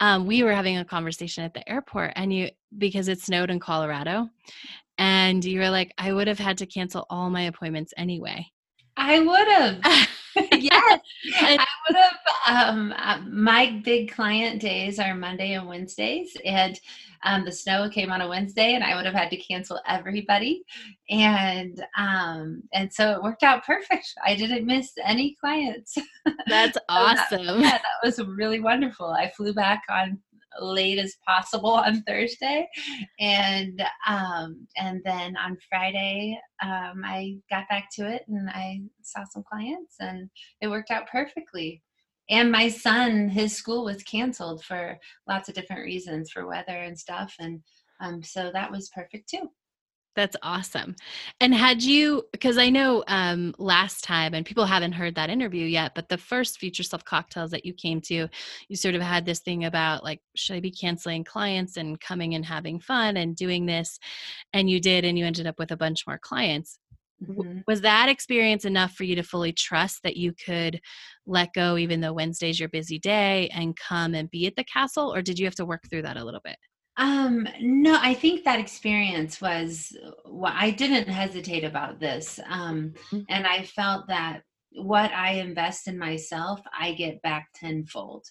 um, 0.00 0.26
we 0.26 0.42
were 0.42 0.52
having 0.52 0.78
a 0.78 0.84
conversation 0.84 1.44
at 1.44 1.52
the 1.52 1.68
airport, 1.68 2.12
and 2.16 2.32
you, 2.32 2.48
because 2.78 3.08
it 3.08 3.20
snowed 3.20 3.50
in 3.50 3.60
Colorado, 3.60 4.30
and 4.98 5.44
you 5.44 5.60
were 5.60 5.70
like, 5.70 5.92
I 5.98 6.12
would 6.12 6.28
have 6.28 6.38
had 6.38 6.58
to 6.58 6.66
cancel 6.66 7.06
all 7.10 7.28
my 7.28 7.42
appointments 7.42 7.92
anyway. 7.96 8.46
I 8.96 9.20
would 9.20 9.48
have. 9.48 10.08
yes, 10.52 11.00
I 11.40 11.66
would 11.88 11.96
have. 11.96 12.16
Um, 12.48 12.94
uh, 12.96 13.18
my 13.28 13.80
big 13.84 14.12
client 14.12 14.60
days 14.60 14.98
are 14.98 15.14
Monday 15.14 15.52
and 15.52 15.68
Wednesdays, 15.68 16.36
and 16.44 16.78
um, 17.24 17.44
the 17.44 17.52
snow 17.52 17.88
came 17.88 18.10
on 18.10 18.20
a 18.20 18.28
Wednesday, 18.28 18.74
and 18.74 18.82
I 18.82 18.96
would 18.96 19.04
have 19.04 19.14
had 19.14 19.30
to 19.30 19.36
cancel 19.36 19.80
everybody, 19.86 20.64
and 21.10 21.84
um, 21.96 22.62
and 22.72 22.92
so 22.92 23.12
it 23.12 23.22
worked 23.22 23.42
out 23.42 23.64
perfect. 23.64 24.12
I 24.24 24.34
didn't 24.34 24.66
miss 24.66 24.92
any 25.04 25.36
clients. 25.40 25.96
That's 26.46 26.78
awesome. 26.88 27.46
that, 27.46 27.58
yeah, 27.60 27.70
that 27.78 28.04
was 28.04 28.18
really 28.18 28.60
wonderful. 28.60 29.06
I 29.06 29.30
flew 29.36 29.52
back 29.52 29.82
on 29.88 30.18
late 30.60 30.98
as 30.98 31.16
possible 31.26 31.70
on 31.86 32.02
Thursday, 32.02 32.68
and 33.18 33.82
um, 34.06 34.66
and 34.76 35.00
then 35.04 35.36
on 35.36 35.56
Friday 35.68 36.38
um, 36.62 37.02
I 37.04 37.36
got 37.50 37.68
back 37.68 37.88
to 37.94 38.08
it 38.08 38.22
and 38.28 38.48
I 38.50 38.80
saw 39.02 39.24
some 39.24 39.44
clients 39.50 39.96
and 40.00 40.30
it 40.60 40.68
worked 40.68 40.90
out 40.90 41.08
perfectly. 41.10 41.82
And 42.30 42.52
my 42.52 42.68
son, 42.68 43.28
his 43.28 43.56
school 43.56 43.84
was 43.84 44.02
canceled 44.04 44.64
for 44.64 44.96
lots 45.28 45.48
of 45.48 45.54
different 45.54 45.84
reasons, 45.84 46.30
for 46.30 46.46
weather 46.46 46.76
and 46.76 46.98
stuff, 46.98 47.34
and 47.38 47.60
um, 48.00 48.22
so 48.22 48.50
that 48.52 48.70
was 48.70 48.90
perfect 48.90 49.28
too. 49.28 49.50
That's 50.14 50.36
awesome. 50.42 50.94
And 51.40 51.54
had 51.54 51.82
you, 51.82 52.24
because 52.32 52.58
I 52.58 52.68
know 52.68 53.02
um, 53.08 53.54
last 53.58 54.04
time, 54.04 54.34
and 54.34 54.44
people 54.44 54.66
haven't 54.66 54.92
heard 54.92 55.14
that 55.14 55.30
interview 55.30 55.64
yet, 55.64 55.92
but 55.94 56.10
the 56.10 56.18
first 56.18 56.58
Future 56.58 56.82
Self 56.82 57.02
cocktails 57.04 57.50
that 57.52 57.64
you 57.64 57.72
came 57.72 58.00
to, 58.02 58.28
you 58.68 58.76
sort 58.76 58.94
of 58.94 59.00
had 59.00 59.24
this 59.24 59.40
thing 59.40 59.64
about 59.64 60.04
like, 60.04 60.20
should 60.36 60.56
I 60.56 60.60
be 60.60 60.70
canceling 60.70 61.24
clients 61.24 61.78
and 61.78 61.98
coming 61.98 62.34
and 62.34 62.44
having 62.44 62.78
fun 62.78 63.16
and 63.16 63.34
doing 63.34 63.64
this? 63.64 63.98
And 64.52 64.68
you 64.68 64.80
did, 64.80 65.06
and 65.06 65.18
you 65.18 65.24
ended 65.24 65.46
up 65.46 65.58
with 65.58 65.72
a 65.72 65.78
bunch 65.78 66.06
more 66.06 66.18
clients. 66.18 66.78
Mm-hmm. 67.26 67.60
Was 67.66 67.80
that 67.82 68.08
experience 68.08 68.64
enough 68.64 68.92
for 68.92 69.04
you 69.04 69.14
to 69.14 69.22
fully 69.22 69.52
trust 69.52 70.02
that 70.02 70.16
you 70.16 70.34
could 70.44 70.80
let 71.24 71.54
go, 71.54 71.78
even 71.78 72.00
though 72.00 72.12
Wednesday's 72.12 72.60
your 72.60 72.68
busy 72.68 72.98
day, 72.98 73.48
and 73.54 73.76
come 73.76 74.14
and 74.14 74.30
be 74.30 74.46
at 74.46 74.56
the 74.56 74.64
castle? 74.64 75.14
Or 75.14 75.22
did 75.22 75.38
you 75.38 75.46
have 75.46 75.54
to 75.54 75.64
work 75.64 75.88
through 75.88 76.02
that 76.02 76.16
a 76.16 76.24
little 76.24 76.40
bit? 76.44 76.56
Um, 76.96 77.48
no, 77.60 77.98
I 78.00 78.14
think 78.14 78.44
that 78.44 78.60
experience 78.60 79.40
was 79.40 79.96
well, 80.26 80.52
I 80.54 80.70
didn't 80.70 81.08
hesitate 81.08 81.64
about 81.64 82.00
this. 82.00 82.38
Um, 82.48 82.94
mm-hmm. 83.10 83.20
and 83.28 83.46
I 83.46 83.62
felt 83.62 84.08
that 84.08 84.42
what 84.74 85.10
I 85.12 85.32
invest 85.32 85.88
in 85.88 85.98
myself, 85.98 86.60
I 86.78 86.92
get 86.92 87.22
back 87.22 87.48
tenfold. 87.54 88.26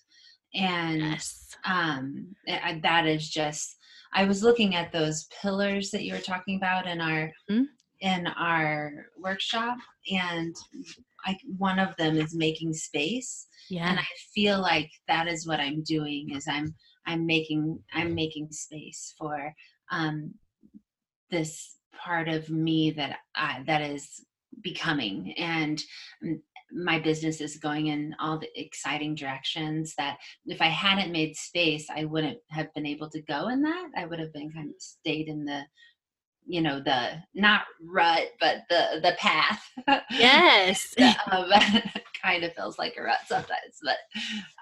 And 0.53 1.01
yes. 1.01 1.55
um, 1.65 2.35
that 2.81 3.07
is 3.07 3.29
just, 3.29 3.77
I 4.13 4.25
was 4.25 4.43
looking 4.43 4.75
at 4.75 4.91
those 4.91 5.27
pillars 5.41 5.91
that 5.91 6.03
you 6.03 6.13
were 6.13 6.19
talking 6.19 6.57
about 6.57 6.87
in 6.87 6.99
our 6.99 7.31
mm-hmm. 7.49 7.63
in 8.01 8.27
our 8.27 9.05
workshop, 9.17 9.77
and 10.11 10.53
I, 11.25 11.37
one 11.57 11.79
of 11.79 11.95
them 11.97 12.17
is 12.17 12.35
making 12.35 12.73
space. 12.73 13.47
Yeah. 13.69 13.89
And 13.89 13.99
I 13.99 14.07
feel 14.33 14.59
like 14.59 14.89
that 15.07 15.27
is 15.27 15.47
what 15.47 15.61
I'm 15.61 15.83
doing 15.83 16.31
is 16.35 16.45
I'm 16.47 16.75
i'm 17.05 17.25
making 17.25 17.79
i'm 17.93 18.13
making 18.15 18.51
space 18.51 19.13
for 19.17 19.53
um, 19.91 20.33
this 21.29 21.77
part 21.93 22.27
of 22.27 22.49
me 22.49 22.91
that 22.91 23.17
I, 23.35 23.63
that 23.67 23.81
is 23.81 24.25
becoming. 24.61 25.33
And 25.37 25.81
my 26.73 26.99
business 26.99 27.41
is 27.41 27.57
going 27.57 27.87
in 27.87 28.15
all 28.19 28.37
the 28.37 28.47
exciting 28.59 29.13
directions 29.13 29.93
that 29.97 30.17
if 30.45 30.61
i 30.61 30.67
hadn't 30.67 31.11
made 31.11 31.35
space 31.35 31.87
i 31.93 32.05
wouldn't 32.05 32.37
have 32.49 32.73
been 32.73 32.85
able 32.85 33.09
to 33.09 33.21
go 33.23 33.49
in 33.49 33.61
that. 33.61 33.89
I 33.97 34.05
would 34.05 34.19
have 34.19 34.31
been 34.31 34.51
kind 34.51 34.69
of 34.69 34.75
stayed 34.79 35.27
in 35.27 35.43
the 35.43 35.63
you 36.45 36.61
know 36.61 36.79
the 36.79 37.21
not 37.33 37.63
rut 37.83 38.27
but 38.39 38.63
the 38.69 39.01
the 39.01 39.15
path. 39.19 39.61
Yes. 40.11 40.95
Um, 41.31 41.49
kind 42.23 42.43
of 42.43 42.53
feels 42.53 42.77
like 42.77 42.95
a 42.97 43.01
rut 43.01 43.17
sometimes 43.25 43.79
but 43.83 43.97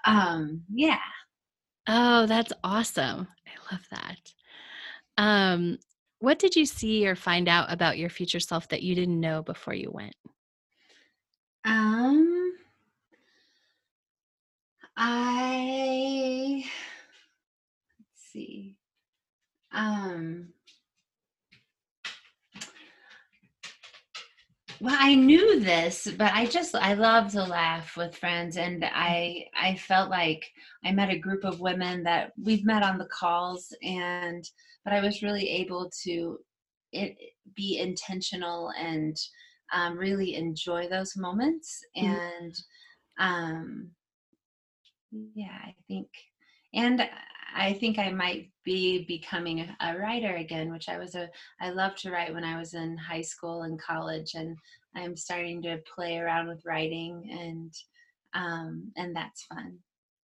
um 0.06 0.62
yeah 0.72 0.98
Oh, 1.92 2.26
that's 2.26 2.52
awesome. 2.62 3.26
I 3.48 3.72
love 3.72 3.84
that. 3.90 4.32
Um, 5.18 5.78
what 6.20 6.38
did 6.38 6.54
you 6.54 6.64
see 6.64 7.08
or 7.08 7.16
find 7.16 7.48
out 7.48 7.72
about 7.72 7.98
your 7.98 8.10
future 8.10 8.38
self 8.38 8.68
that 8.68 8.84
you 8.84 8.94
didn't 8.94 9.18
know 9.18 9.42
before 9.42 9.74
you 9.74 9.90
went? 9.90 10.14
Um, 11.64 12.52
I 14.96 16.62
let's 17.98 18.32
see. 18.32 18.76
Um, 19.72 20.50
well 24.80 24.96
i 24.98 25.14
knew 25.14 25.60
this 25.60 26.08
but 26.18 26.32
i 26.32 26.46
just 26.46 26.74
i 26.74 26.94
love 26.94 27.30
to 27.30 27.42
laugh 27.42 27.96
with 27.96 28.16
friends 28.16 28.56
and 28.56 28.82
mm-hmm. 28.82 28.94
i 28.94 29.44
i 29.60 29.74
felt 29.76 30.10
like 30.10 30.50
i 30.84 30.90
met 30.90 31.10
a 31.10 31.18
group 31.18 31.44
of 31.44 31.60
women 31.60 32.02
that 32.02 32.32
we've 32.42 32.64
met 32.64 32.82
on 32.82 32.98
the 32.98 33.06
calls 33.06 33.74
and 33.82 34.44
but 34.84 34.92
i 34.92 35.00
was 35.00 35.22
really 35.22 35.48
able 35.48 35.90
to 36.02 36.38
it, 36.92 37.16
be 37.54 37.78
intentional 37.78 38.72
and 38.78 39.16
um, 39.72 39.96
really 39.96 40.34
enjoy 40.34 40.88
those 40.88 41.16
moments 41.16 41.80
mm-hmm. 41.96 42.12
and 42.12 42.54
um 43.18 43.90
yeah 45.34 45.58
i 45.64 45.74
think 45.86 46.08
and 46.74 47.02
I 47.54 47.72
think 47.74 47.98
I 47.98 48.10
might 48.10 48.50
be 48.64 49.04
becoming 49.04 49.68
a 49.80 49.98
writer 49.98 50.36
again, 50.36 50.70
which 50.70 50.88
I 50.88 50.98
was 50.98 51.14
a 51.14 51.28
I 51.60 51.70
loved 51.70 51.98
to 51.98 52.10
write 52.10 52.32
when 52.32 52.44
I 52.44 52.58
was 52.58 52.74
in 52.74 52.96
high 52.96 53.22
school 53.22 53.62
and 53.62 53.80
college, 53.80 54.34
and 54.34 54.56
I'm 54.96 55.16
starting 55.16 55.62
to 55.62 55.82
play 55.94 56.18
around 56.18 56.48
with 56.48 56.64
writing, 56.64 57.28
and 57.30 57.74
um, 58.34 58.92
and 58.96 59.14
that's 59.14 59.44
fun. 59.44 59.78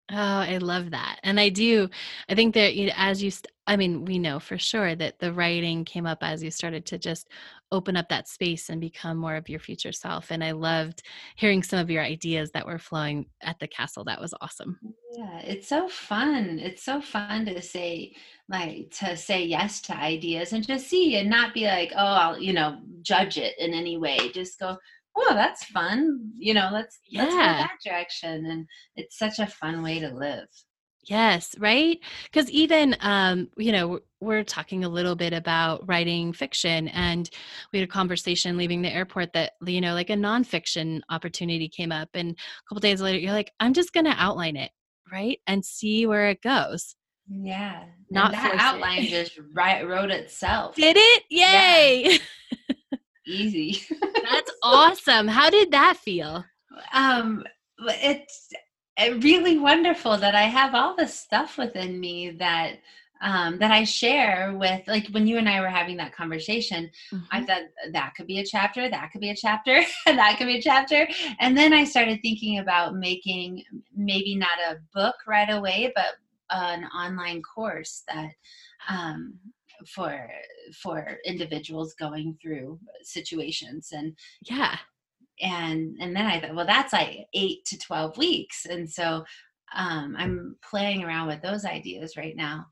Oh, 0.08 0.14
I 0.14 0.58
love 0.58 0.92
that. 0.92 1.18
And 1.24 1.40
I 1.40 1.48
do, 1.48 1.88
I 2.28 2.36
think 2.36 2.54
that 2.54 2.74
as 2.96 3.22
you, 3.24 3.32
I 3.66 3.76
mean, 3.76 4.04
we 4.04 4.20
know 4.20 4.38
for 4.38 4.56
sure 4.56 4.94
that 4.94 5.18
the 5.18 5.32
writing 5.32 5.84
came 5.84 6.06
up 6.06 6.18
as 6.22 6.44
you 6.44 6.52
started 6.52 6.86
to 6.86 6.98
just 6.98 7.28
open 7.72 7.96
up 7.96 8.08
that 8.10 8.28
space 8.28 8.68
and 8.68 8.80
become 8.80 9.16
more 9.16 9.34
of 9.34 9.48
your 9.48 9.58
future 9.58 9.90
self. 9.90 10.30
And 10.30 10.44
I 10.44 10.52
loved 10.52 11.02
hearing 11.34 11.64
some 11.64 11.80
of 11.80 11.90
your 11.90 12.04
ideas 12.04 12.52
that 12.52 12.66
were 12.66 12.78
flowing 12.78 13.26
at 13.42 13.58
the 13.58 13.66
castle. 13.66 14.04
That 14.04 14.20
was 14.20 14.32
awesome. 14.40 14.78
Yeah, 15.18 15.40
it's 15.40 15.66
so 15.66 15.88
fun. 15.88 16.60
It's 16.60 16.84
so 16.84 17.00
fun 17.00 17.44
to 17.46 17.60
say, 17.60 18.14
like, 18.48 18.92
to 19.00 19.16
say 19.16 19.44
yes 19.44 19.80
to 19.82 19.96
ideas 19.96 20.52
and 20.52 20.64
just 20.64 20.86
see 20.86 21.16
and 21.16 21.28
not 21.28 21.52
be 21.52 21.64
like, 21.64 21.90
oh, 21.96 21.98
I'll, 21.98 22.40
you 22.40 22.52
know, 22.52 22.78
judge 23.02 23.38
it 23.38 23.58
in 23.58 23.74
any 23.74 23.96
way. 23.96 24.30
Just 24.32 24.60
go, 24.60 24.76
oh 25.16 25.34
that's 25.34 25.64
fun 25.64 26.30
you 26.38 26.54
know 26.54 26.68
let's 26.72 26.98
yeah. 27.08 27.22
let's 27.22 27.34
go 27.34 27.40
that 27.40 27.76
direction 27.84 28.46
and 28.46 28.66
it's 28.96 29.18
such 29.18 29.38
a 29.38 29.46
fun 29.46 29.82
way 29.82 29.98
to 29.98 30.08
live 30.08 30.46
yes 31.04 31.54
right 31.58 31.98
because 32.24 32.50
even 32.50 32.96
um 33.00 33.48
you 33.56 33.70
know 33.72 34.00
we're 34.20 34.42
talking 34.42 34.84
a 34.84 34.88
little 34.88 35.14
bit 35.14 35.32
about 35.32 35.86
writing 35.88 36.32
fiction 36.32 36.88
and 36.88 37.30
we 37.72 37.78
had 37.78 37.88
a 37.88 37.90
conversation 37.90 38.56
leaving 38.56 38.82
the 38.82 38.92
airport 38.92 39.32
that 39.32 39.52
you 39.64 39.80
know 39.80 39.94
like 39.94 40.10
a 40.10 40.14
nonfiction 40.14 41.00
opportunity 41.10 41.68
came 41.68 41.92
up 41.92 42.08
and 42.14 42.30
a 42.32 42.34
couple 42.68 42.80
days 42.80 43.00
later 43.00 43.18
you're 43.18 43.32
like 43.32 43.52
i'm 43.60 43.72
just 43.72 43.92
gonna 43.92 44.14
outline 44.18 44.56
it 44.56 44.70
right 45.12 45.38
and 45.46 45.64
see 45.64 46.06
where 46.06 46.28
it 46.28 46.42
goes 46.42 46.96
yeah 47.28 47.84
not 48.10 48.34
and 48.34 48.34
that 48.34 48.56
outline 48.58 49.02
it. 49.04 49.08
just 49.08 49.38
right 49.52 49.86
wrote 49.86 50.10
itself 50.10 50.74
did 50.74 50.96
it 50.98 51.22
yay 51.30 52.04
yeah. 52.10 52.18
easy. 53.26 53.82
That's 54.30 54.50
awesome. 54.62 55.28
How 55.28 55.50
did 55.50 55.70
that 55.72 55.96
feel? 55.96 56.44
Um, 56.92 57.44
it's 57.78 58.50
really 58.98 59.58
wonderful 59.58 60.16
that 60.16 60.34
I 60.34 60.42
have 60.42 60.74
all 60.74 60.96
this 60.96 61.18
stuff 61.18 61.58
within 61.58 62.00
me 62.00 62.30
that 62.32 62.78
um, 63.22 63.58
that 63.58 63.70
I 63.70 63.84
share 63.84 64.54
with, 64.58 64.86
like 64.86 65.08
when 65.08 65.26
you 65.26 65.38
and 65.38 65.48
I 65.48 65.60
were 65.60 65.68
having 65.68 65.96
that 65.96 66.14
conversation, 66.14 66.90
mm-hmm. 67.12 67.24
I 67.30 67.44
thought 67.44 67.62
that 67.92 68.14
could 68.14 68.26
be 68.26 68.40
a 68.40 68.44
chapter, 68.44 68.90
that 68.90 69.10
could 69.10 69.20
be 69.20 69.30
a 69.30 69.36
chapter, 69.36 69.80
that 70.06 70.36
could 70.36 70.46
be 70.46 70.58
a 70.58 70.62
chapter. 70.62 71.08
And 71.40 71.56
then 71.56 71.72
I 71.72 71.84
started 71.84 72.20
thinking 72.20 72.58
about 72.58 72.94
making 72.94 73.64
maybe 73.96 74.36
not 74.36 74.58
a 74.70 74.76
book 74.92 75.14
right 75.26 75.50
away, 75.50 75.92
but 75.94 76.16
an 76.50 76.84
online 76.84 77.42
course 77.42 78.02
that 78.08 78.32
um, 78.88 79.38
for 79.94 80.28
for 80.82 81.18
individuals 81.24 81.94
going 81.98 82.36
through 82.40 82.78
situations 83.02 83.88
and 83.92 84.16
yeah 84.48 84.76
and 85.40 85.96
and 86.00 86.14
then 86.14 86.26
i 86.26 86.40
thought 86.40 86.54
well 86.54 86.66
that's 86.66 86.92
like 86.92 87.26
8 87.34 87.64
to 87.66 87.78
12 87.78 88.18
weeks 88.18 88.66
and 88.66 88.90
so 88.90 89.24
um 89.74 90.14
i'm 90.18 90.56
playing 90.68 91.04
around 91.04 91.28
with 91.28 91.42
those 91.42 91.64
ideas 91.64 92.16
right 92.16 92.36
now 92.36 92.66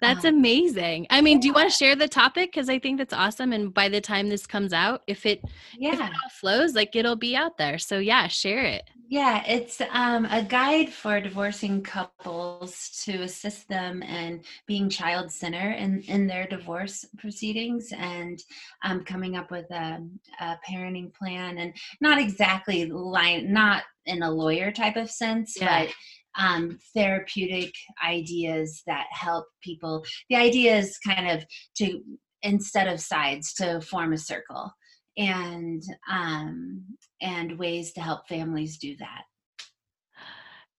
that's 0.00 0.24
um, 0.24 0.34
amazing. 0.34 1.06
I 1.10 1.20
mean, 1.20 1.40
do 1.40 1.46
you 1.46 1.52
want 1.52 1.70
to 1.70 1.76
share 1.76 1.94
the 1.94 2.08
topic? 2.08 2.52
Because 2.52 2.68
I 2.68 2.78
think 2.78 2.98
that's 2.98 3.12
awesome. 3.12 3.52
And 3.52 3.72
by 3.72 3.88
the 3.88 4.00
time 4.00 4.28
this 4.28 4.46
comes 4.46 4.72
out, 4.72 5.02
if 5.06 5.26
it 5.26 5.42
yeah 5.78 5.92
if 5.92 6.00
it 6.00 6.32
flows, 6.32 6.74
like 6.74 6.96
it'll 6.96 7.16
be 7.16 7.36
out 7.36 7.58
there. 7.58 7.78
So 7.78 7.98
yeah, 7.98 8.26
share 8.26 8.64
it. 8.64 8.84
Yeah, 9.10 9.42
it's 9.44 9.82
um, 9.90 10.24
a 10.26 10.40
guide 10.40 10.90
for 10.92 11.20
divorcing 11.20 11.82
couples 11.82 12.90
to 13.06 13.22
assist 13.22 13.68
them 13.68 14.04
in 14.04 14.42
being 14.68 14.88
child 14.88 15.32
center 15.32 15.72
in, 15.72 16.02
in 16.02 16.28
their 16.28 16.46
divorce 16.46 17.04
proceedings 17.18 17.92
and 17.98 18.40
um, 18.84 19.02
coming 19.02 19.34
up 19.34 19.50
with 19.50 19.68
a, 19.72 19.98
a, 20.40 20.56
parenting 20.64 21.12
plan 21.12 21.58
and 21.58 21.74
not 22.00 22.20
exactly 22.20 22.86
line, 22.86 23.52
not 23.52 23.82
in 24.06 24.22
a 24.22 24.30
lawyer 24.30 24.70
type 24.70 24.94
of 24.94 25.10
sense, 25.10 25.56
yeah. 25.60 25.86
but 25.86 26.40
um, 26.40 26.78
therapeutic 26.94 27.74
ideas 28.06 28.80
that 28.86 29.08
help 29.10 29.46
people. 29.60 30.04
The 30.28 30.36
idea 30.36 30.76
is 30.76 30.96
kind 30.98 31.28
of 31.28 31.44
to 31.78 32.00
instead 32.42 32.86
of 32.86 33.00
sides 33.00 33.54
to 33.54 33.80
form 33.80 34.12
a 34.12 34.18
circle 34.18 34.72
and 35.16 35.82
um, 36.10 36.84
and 37.20 37.58
ways 37.58 37.92
to 37.92 38.00
help 38.00 38.28
families 38.28 38.78
do 38.78 38.96
that. 38.98 39.22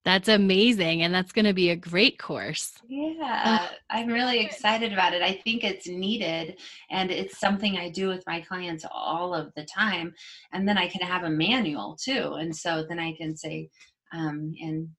That's 0.04 0.30
amazing. 0.30 1.04
And 1.04 1.14
that's 1.14 1.32
going 1.32 1.46
to 1.46 1.54
be 1.54 1.70
a 1.70 1.76
great 1.76 2.18
course. 2.18 2.74
Yeah, 2.88 3.68
I'm 3.90 4.08
really 4.08 4.40
excited 4.40 4.92
about 4.92 5.14
it. 5.14 5.22
I 5.22 5.34
think 5.44 5.64
it's 5.64 5.88
needed 5.88 6.60
and 6.90 7.12
it's 7.12 7.40
something 7.40 7.78
I 7.78 7.90
do 7.90 8.08
with 8.08 8.24
my 8.26 8.42
clients 8.42 8.84
all 8.92 9.36
of 9.36 9.52
the 9.56 9.64
time. 9.64 10.14
And 10.54 10.68
then 10.68 10.78
I 10.78 10.88
can 10.88 11.02
have 11.02 11.24
a 11.24 11.30
manual 11.30 11.98
too. 12.02 12.34
And 12.40 12.56
so 12.56 12.84
then 12.90 12.98
I 12.98 13.14
can 13.16 13.38
say, 13.38 13.70
um, 14.12 14.54
and 14.60 14.90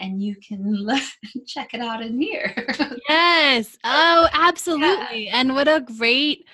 and 0.00 0.22
you 0.22 0.36
can 0.36 0.86
check 1.46 1.74
it 1.74 1.80
out 1.80 2.02
in 2.02 2.20
here. 2.20 2.54
yes. 3.08 3.76
Oh, 3.84 4.28
absolutely. 4.32 5.26
Yeah. 5.26 5.40
And 5.40 5.54
what 5.54 5.68
a 5.68 5.80
great 5.80 6.46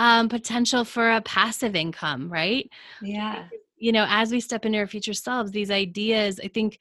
um, 0.00 0.30
potential 0.30 0.82
for 0.86 1.10
a 1.10 1.20
passive 1.20 1.76
income, 1.76 2.32
right? 2.32 2.70
Yeah. 3.02 3.44
You 3.76 3.92
know, 3.92 4.06
as 4.08 4.32
we 4.32 4.40
step 4.40 4.64
into 4.64 4.78
our 4.78 4.86
future 4.86 5.12
selves, 5.12 5.50
these 5.50 5.70
ideas, 5.70 6.40
I 6.42 6.48
think 6.48 6.78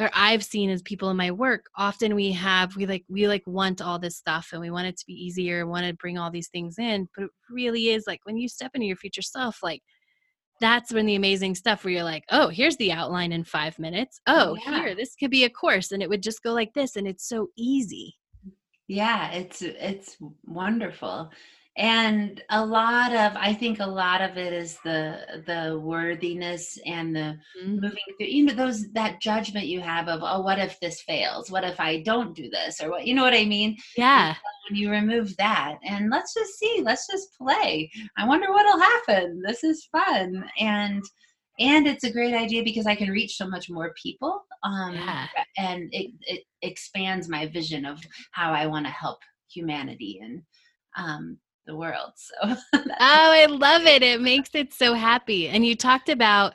or 0.00 0.08
I've 0.14 0.44
seen 0.44 0.70
as 0.70 0.80
people 0.80 1.10
in 1.10 1.16
my 1.16 1.30
work, 1.30 1.66
often 1.76 2.14
we 2.14 2.32
have 2.32 2.74
we 2.74 2.86
like 2.86 3.04
we 3.06 3.28
like 3.28 3.42
want 3.46 3.82
all 3.82 3.98
this 3.98 4.16
stuff 4.16 4.50
and 4.52 4.62
we 4.62 4.70
want 4.70 4.86
it 4.86 4.96
to 4.96 5.06
be 5.06 5.12
easier, 5.12 5.66
want 5.66 5.84
to 5.84 5.92
bring 5.92 6.16
all 6.16 6.30
these 6.30 6.48
things 6.48 6.78
in, 6.78 7.06
but 7.14 7.24
it 7.24 7.30
really 7.50 7.90
is 7.90 8.04
like 8.06 8.20
when 8.24 8.38
you 8.38 8.48
step 8.48 8.70
into 8.74 8.86
your 8.86 8.96
future 8.96 9.20
self, 9.20 9.58
like 9.62 9.82
that's 10.58 10.90
when 10.90 11.04
the 11.04 11.16
amazing 11.16 11.54
stuff 11.54 11.84
where 11.84 11.92
you're 11.92 12.02
like, 12.02 12.24
oh, 12.30 12.48
here's 12.48 12.78
the 12.78 12.92
outline 12.92 13.32
in 13.32 13.44
five 13.44 13.78
minutes. 13.78 14.20
Oh, 14.26 14.56
yeah. 14.64 14.84
here, 14.84 14.94
this 14.94 15.14
could 15.16 15.30
be 15.30 15.44
a 15.44 15.50
course, 15.50 15.92
and 15.92 16.02
it 16.02 16.08
would 16.08 16.22
just 16.22 16.42
go 16.42 16.52
like 16.54 16.72
this, 16.72 16.96
and 16.96 17.06
it's 17.06 17.28
so 17.28 17.48
easy. 17.58 18.14
Yeah, 18.86 19.32
it's 19.32 19.60
it's 19.60 20.16
wonderful 20.46 21.30
and 21.78 22.42
a 22.50 22.64
lot 22.64 23.12
of 23.14 23.32
i 23.36 23.54
think 23.54 23.78
a 23.78 23.86
lot 23.86 24.20
of 24.20 24.36
it 24.36 24.52
is 24.52 24.78
the 24.82 25.42
the 25.46 25.78
worthiness 25.80 26.76
and 26.84 27.14
the 27.14 27.38
mm-hmm. 27.62 27.74
moving 27.74 27.98
through 28.18 28.26
you 28.26 28.44
know 28.44 28.52
those 28.52 28.90
that 28.92 29.20
judgment 29.22 29.66
you 29.66 29.80
have 29.80 30.08
of 30.08 30.20
oh 30.22 30.40
what 30.42 30.58
if 30.58 30.78
this 30.80 31.00
fails? 31.02 31.50
What 31.50 31.64
if 31.64 31.78
i 31.78 32.02
don't 32.02 32.34
do 32.34 32.50
this? 32.50 32.82
or 32.82 32.90
what 32.90 33.06
you 33.06 33.14
know 33.14 33.22
what 33.22 33.34
i 33.34 33.44
mean? 33.44 33.76
Yeah. 33.96 34.34
when 34.68 34.78
you 34.78 34.90
remove 34.90 35.36
that 35.36 35.78
and 35.84 36.10
let's 36.10 36.34
just 36.34 36.58
see 36.58 36.82
let's 36.82 37.06
just 37.06 37.36
play. 37.38 37.90
I 38.16 38.26
wonder 38.26 38.50
what'll 38.50 38.80
happen. 38.80 39.40
This 39.46 39.62
is 39.62 39.88
fun. 39.92 40.44
And 40.58 41.04
and 41.60 41.86
it's 41.86 42.04
a 42.04 42.12
great 42.12 42.34
idea 42.34 42.62
because 42.62 42.86
i 42.86 42.94
can 42.94 43.10
reach 43.10 43.36
so 43.36 43.46
much 43.46 43.68
more 43.68 43.92
people 44.00 44.44
um 44.62 44.94
yeah. 44.94 45.26
and 45.56 45.88
it, 45.92 46.12
it 46.20 46.44
expands 46.62 47.28
my 47.28 47.46
vision 47.46 47.84
of 47.84 48.00
how 48.30 48.52
i 48.52 48.64
want 48.64 48.86
to 48.86 48.92
help 48.92 49.18
humanity 49.48 50.20
and 50.22 50.40
um 50.96 51.36
the 51.68 51.76
world. 51.76 52.12
So 52.16 52.34
Oh, 52.74 52.86
I 53.00 53.46
love 53.46 53.82
it. 53.82 54.02
It 54.02 54.20
makes 54.20 54.50
it 54.54 54.74
so 54.74 54.94
happy. 54.94 55.48
And 55.48 55.64
you 55.64 55.76
talked 55.76 56.08
about 56.08 56.54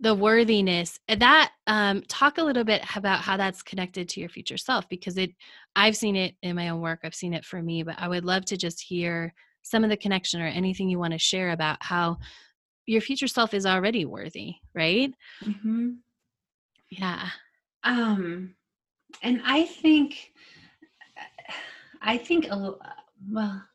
the 0.00 0.14
worthiness 0.14 0.98
that 1.08 1.52
um, 1.66 2.02
talk 2.08 2.38
a 2.38 2.42
little 2.42 2.64
bit 2.64 2.82
about 2.96 3.20
how 3.20 3.36
that's 3.36 3.62
connected 3.62 4.08
to 4.08 4.20
your 4.20 4.28
future 4.28 4.56
self 4.56 4.88
because 4.88 5.16
it 5.16 5.30
i've 5.76 5.96
seen 5.96 6.16
it 6.16 6.34
in 6.42 6.56
my 6.56 6.68
own 6.68 6.80
work 6.80 6.98
i've 7.04 7.14
seen 7.14 7.32
it 7.32 7.44
for 7.44 7.62
me 7.62 7.84
but 7.84 7.94
i 7.98 8.08
would 8.08 8.24
love 8.24 8.44
to 8.44 8.56
just 8.56 8.82
hear 8.82 9.32
some 9.62 9.84
of 9.84 9.90
the 9.90 9.96
connection 9.96 10.42
or 10.42 10.46
anything 10.46 10.88
you 10.88 10.98
want 10.98 11.12
to 11.12 11.18
share 11.18 11.52
about 11.52 11.78
how 11.80 12.18
your 12.86 13.00
future 13.00 13.28
self 13.28 13.54
is 13.54 13.64
already 13.64 14.04
worthy 14.04 14.54
right 14.74 15.14
mm-hmm. 15.44 15.90
yeah 16.90 17.28
um 17.84 18.52
and 19.22 19.40
i 19.46 19.64
think 19.64 20.32
i 22.02 22.18
think 22.18 22.48
a 22.50 22.74
well 23.30 23.62
let's 23.62 23.73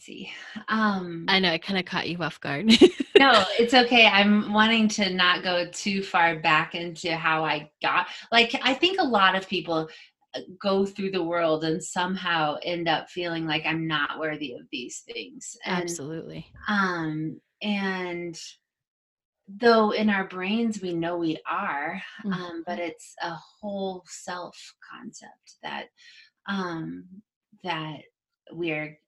see. 0.00 0.30
Um 0.68 1.26
i 1.28 1.38
know 1.38 1.50
i 1.50 1.58
kind 1.58 1.78
of 1.78 1.84
caught 1.84 2.08
you 2.08 2.18
off 2.18 2.40
guard. 2.40 2.72
No 3.18 3.44
it's 3.58 3.74
okay 3.74 4.06
i'm 4.06 4.50
wanting 4.50 4.88
to 4.88 5.10
not 5.12 5.42
go 5.42 5.68
too 5.70 6.02
far 6.02 6.38
back 6.38 6.74
into 6.74 7.14
how 7.14 7.44
i 7.44 7.70
got 7.82 8.06
like 8.32 8.58
i 8.62 8.72
think 8.72 8.98
a 8.98 9.04
lot 9.04 9.36
of 9.36 9.46
people 9.46 9.90
uh, 10.34 10.40
go 10.58 10.86
through 10.86 11.10
the 11.10 11.22
world 11.22 11.64
and 11.64 11.84
somehow 11.84 12.56
end 12.62 12.88
up 12.88 13.10
feeling 13.10 13.44
like 13.44 13.66
i'm 13.66 13.86
not 13.86 14.18
worthy 14.18 14.54
of 14.54 14.62
these 14.72 15.00
things 15.00 15.54
and, 15.66 15.82
absolutely. 15.82 16.46
um 16.68 17.38
and 17.60 18.40
though 19.48 19.90
in 19.90 20.08
our 20.08 20.26
brains 20.26 20.80
we 20.80 20.94
know 20.94 21.18
we 21.18 21.36
are 21.46 22.00
mm-hmm. 22.24 22.32
um 22.32 22.62
but 22.66 22.78
it's 22.78 23.14
a 23.22 23.34
whole 23.60 24.02
self 24.08 24.56
concept 24.90 25.56
that 25.62 25.88
um 26.48 27.04
that 27.62 27.98
we're 28.52 28.98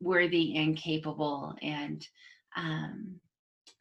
worthy 0.00 0.56
and 0.56 0.76
capable 0.76 1.54
and 1.62 2.06
um 2.56 3.20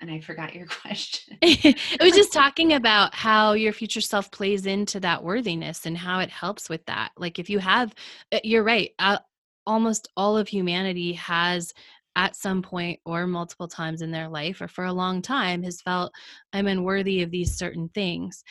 and 0.01 0.11
I 0.11 0.19
forgot 0.19 0.53
your 0.53 0.67
question. 0.81 1.37
it 1.41 2.01
was 2.01 2.13
just 2.13 2.33
talking 2.33 2.73
about 2.73 3.15
how 3.15 3.53
your 3.53 3.73
future 3.73 4.01
self 4.01 4.31
plays 4.31 4.65
into 4.65 4.99
that 5.01 5.23
worthiness 5.23 5.85
and 5.85 5.97
how 5.97 6.19
it 6.19 6.29
helps 6.29 6.69
with 6.69 6.85
that. 6.85 7.11
Like 7.17 7.39
if 7.39 7.49
you 7.49 7.59
have, 7.59 7.93
uh, 8.31 8.39
you're 8.43 8.63
right. 8.63 8.91
Uh, 8.99 9.19
almost 9.65 10.09
all 10.15 10.37
of 10.37 10.47
humanity 10.47 11.13
has 11.13 11.73
at 12.17 12.35
some 12.35 12.61
point 12.61 12.99
or 13.05 13.27
multiple 13.27 13.67
times 13.67 14.01
in 14.01 14.11
their 14.11 14.29
life 14.29 14.61
or 14.61 14.67
for 14.67 14.85
a 14.85 14.93
long 14.93 15.21
time 15.21 15.63
has 15.63 15.81
felt 15.81 16.13
I'm 16.53 16.67
unworthy 16.67 17.21
of 17.23 17.31
these 17.31 17.57
certain 17.57 17.89
things. 17.89 18.43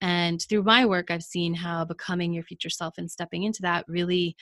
And 0.00 0.40
through 0.48 0.62
my 0.62 0.86
work, 0.86 1.10
I've 1.10 1.22
seen 1.22 1.52
how 1.52 1.84
becoming 1.84 2.32
your 2.32 2.44
future 2.44 2.70
self 2.70 2.96
and 2.96 3.10
stepping 3.10 3.42
into 3.42 3.62
that 3.62 3.84
really 3.88 4.36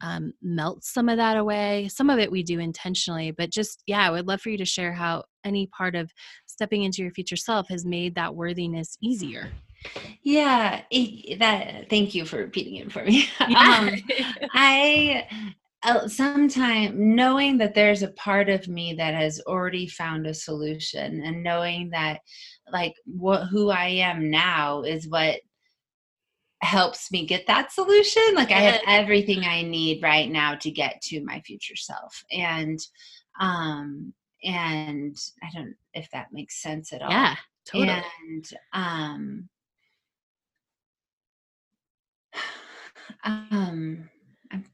um, 0.00 0.32
melt 0.42 0.84
some 0.84 1.08
of 1.08 1.16
that 1.16 1.36
away. 1.36 1.88
Some 1.88 2.10
of 2.10 2.18
it 2.18 2.30
we 2.30 2.42
do 2.42 2.58
intentionally, 2.58 3.30
but 3.30 3.50
just, 3.50 3.82
yeah, 3.86 4.06
I 4.06 4.10
would 4.10 4.26
love 4.26 4.40
for 4.40 4.50
you 4.50 4.58
to 4.58 4.64
share 4.64 4.92
how 4.92 5.24
any 5.44 5.66
part 5.66 5.94
of 5.94 6.12
stepping 6.46 6.82
into 6.82 7.02
your 7.02 7.10
future 7.10 7.36
self 7.36 7.68
has 7.68 7.84
made 7.84 8.14
that 8.14 8.34
worthiness 8.34 8.96
easier. 9.00 9.50
Yeah, 10.22 10.82
it, 10.90 11.38
that. 11.38 11.90
Thank 11.90 12.14
you 12.14 12.24
for 12.24 12.38
repeating 12.38 12.76
it 12.76 12.92
for 12.92 13.04
me. 13.04 13.28
Yeah. 13.48 13.78
um, 13.78 13.90
I 14.54 15.26
uh, 15.82 16.08
sometime 16.08 17.14
knowing 17.14 17.58
that 17.58 17.74
there's 17.74 18.02
a 18.02 18.12
part 18.12 18.48
of 18.48 18.66
me 18.68 18.94
that 18.94 19.12
has 19.12 19.40
already 19.46 19.86
found 19.86 20.26
a 20.26 20.32
solution, 20.32 21.22
and 21.22 21.42
knowing 21.42 21.90
that, 21.90 22.20
like, 22.72 22.94
what 23.04 23.44
who 23.48 23.68
I 23.68 23.86
am 23.88 24.30
now 24.30 24.82
is 24.82 25.08
what 25.08 25.40
helps 26.64 27.12
me 27.12 27.26
get 27.26 27.46
that 27.46 27.70
solution 27.72 28.22
like 28.34 28.50
i 28.50 28.60
have 28.60 28.80
everything 28.86 29.44
i 29.44 29.62
need 29.62 30.02
right 30.02 30.30
now 30.30 30.54
to 30.54 30.70
get 30.70 31.00
to 31.00 31.22
my 31.24 31.40
future 31.40 31.76
self 31.76 32.24
and 32.32 32.80
um 33.40 34.12
and 34.42 35.16
i 35.42 35.48
don't 35.54 35.74
if 35.92 36.10
that 36.10 36.32
makes 36.32 36.60
sense 36.62 36.92
at 36.92 37.02
all 37.02 37.10
yeah 37.10 37.36
totally 37.66 38.02
and 38.28 38.50
um 38.72 39.48
um 43.24 44.08
I'm, 44.50 44.64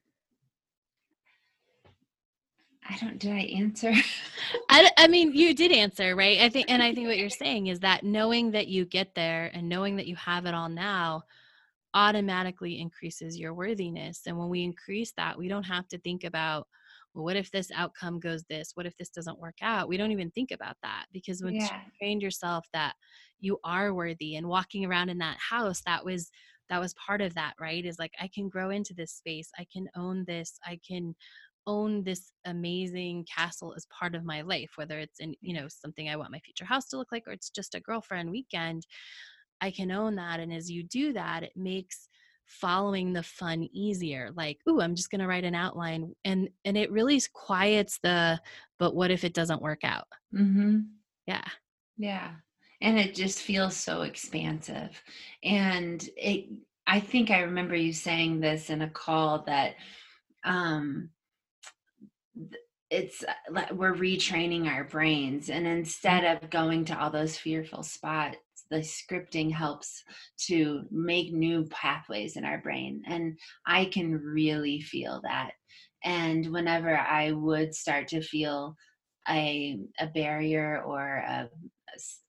I 2.88 2.96
don't. 3.00 3.18
Did 3.18 3.33
I 3.33 3.42
answer? 3.57 3.92
I, 4.68 4.90
I 4.98 5.07
mean, 5.07 5.33
you 5.33 5.55
did 5.55 5.70
answer, 5.70 6.16
right? 6.16 6.40
I 6.40 6.48
think, 6.48 6.68
and 6.68 6.83
I 6.83 6.92
think 6.92 7.07
what 7.07 7.18
you're 7.18 7.31
saying 7.31 7.68
is 7.68 7.81
that 7.81 8.03
knowing 8.03 8.50
that 8.50 8.66
you 8.66 8.85
get 8.85 9.14
there 9.14 9.48
and 9.55 9.68
knowing 9.68 9.96
that 9.96 10.09
you 10.09 10.16
have 10.16 10.44
it 10.44 10.55
all 10.55 10.68
now, 10.68 11.22
automatically 11.94 12.81
increases 12.81 13.38
your 13.38 13.55
worthiness. 13.55 14.22
And 14.26 14.38
when 14.38 14.48
we 14.48 14.62
increase 14.62 15.12
that, 15.16 15.38
we 15.38 15.48
don't 15.48 15.64
have 15.64 15.88
to 15.88 15.98
think 15.98 16.24
about, 16.24 16.66
well, 17.14 17.24
what 17.24 17.37
if 17.37 17.50
this 17.50 17.70
outcome 17.74 18.20
goes 18.20 18.44
this? 18.44 18.72
What 18.74 18.87
if 18.87 18.96
this 18.96 19.11
doesn't 19.11 19.38
work 19.38 19.57
out? 19.62 19.88
We 19.88 19.96
don't 19.96 20.12
even 20.12 20.31
think 20.31 20.50
about 20.53 20.76
that 20.83 21.07
because 21.12 21.42
when 21.42 21.55
yeah. 21.55 21.62
you 21.64 21.92
trained 21.98 22.22
yourself 22.22 22.66
that 22.72 22.94
you 23.40 23.59
are 23.64 23.92
worthy 23.92 24.37
and 24.37 24.46
walking 24.46 24.85
around 24.85 25.09
in 25.09 25.18
that 25.18 25.38
house, 25.38 25.83
that 25.87 26.05
was 26.05 26.31
that 26.68 26.81
was 26.81 26.94
part 26.94 27.20
of 27.20 27.35
that, 27.35 27.55
right? 27.61 27.85
Is 27.85 27.98
like 27.98 28.12
I 28.20 28.31
can 28.33 28.48
grow 28.48 28.70
into 28.70 28.94
this 28.94 29.11
space, 29.12 29.50
I 29.59 29.66
can 29.72 29.88
own 29.96 30.24
this, 30.29 30.57
I 30.64 30.79
can 30.87 31.16
own 31.66 32.03
this 32.05 32.33
amazing 32.46 33.26
castle 33.33 33.74
as 33.76 33.87
part 33.87 34.14
of 34.14 34.24
my 34.24 34.40
life 34.40 34.70
whether 34.76 34.98
it's 34.98 35.20
in 35.20 35.35
you 35.40 35.55
know 35.55 35.68
something 35.68 36.09
i 36.09 36.16
want 36.16 36.33
my 36.33 36.38
future 36.40 36.64
house 36.64 36.88
to 36.88 36.96
look 36.96 37.12
like 37.12 37.22
or 37.26 37.33
it's 37.33 37.50
just 37.50 37.74
a 37.74 37.81
girlfriend 37.81 38.31
weekend 38.31 38.87
I 39.61 39.70
can 39.70 39.90
own 39.90 40.16
that. 40.16 40.40
And 40.40 40.53
as 40.53 40.70
you 40.70 40.83
do 40.83 41.12
that, 41.12 41.42
it 41.42 41.53
makes 41.57 42.09
following 42.51 43.12
the 43.12 43.23
fun 43.23 43.62
easier 43.73 44.31
like 44.35 44.59
ooh 44.68 44.81
i'm 44.81 44.96
just 44.96 45.09
going 45.09 45.20
to 45.20 45.27
write 45.29 45.44
an 45.44 45.55
outline 45.55 46.12
and 46.25 46.49
and 46.64 46.77
it 46.77 46.90
really 46.90 47.23
quiets 47.33 48.01
the 48.03 48.40
but 48.81 48.92
what 48.92 49.12
if 49.12 49.23
it 49.23 49.33
doesn't 49.33 49.62
work 49.62 49.85
out 49.85 50.09
mm-hmm. 50.35 50.81
yeah 51.27 51.44
yeah 51.96 52.33
and 52.81 52.99
it 52.99 53.14
just 53.14 53.38
feels 53.38 53.77
so 53.77 54.03
expansive 54.03 55.01
and 55.44 56.11
it 56.16 56.46
i 56.88 56.99
think 56.99 57.31
i 57.31 57.42
remember 57.42 57.77
you 57.77 57.92
saying 57.92 58.40
this 58.40 58.68
in 58.68 58.83
a 58.83 58.90
call 58.90 59.44
that 59.46 59.77
um 60.42 61.09
it's 62.90 63.23
uh, 63.23 63.62
we're 63.73 63.94
retraining 63.94 64.66
our 64.66 64.83
brains 64.83 65.51
and 65.51 65.68
instead 65.68 66.25
of 66.25 66.51
going 66.51 66.85
to 66.85 67.01
all 67.01 67.11
those 67.11 67.37
fearful 67.37 67.85
spots 67.85 68.37
the 68.71 68.79
scripting 68.79 69.51
helps 69.53 70.03
to 70.47 70.83
make 70.91 71.33
new 71.33 71.65
pathways 71.71 72.37
in 72.37 72.45
our 72.45 72.59
brain 72.61 73.03
and 73.07 73.39
i 73.67 73.85
can 73.87 74.13
really 74.15 74.81
feel 74.81 75.21
that 75.23 75.53
and 76.05 76.47
whenever 76.53 76.97
i 76.97 77.31
would 77.33 77.75
start 77.75 78.09
to 78.09 78.23
feel 78.23 78.75
a, 79.29 79.79
a 80.01 80.07
barrier 80.07 80.83
or 80.83 81.17
a, 81.19 81.49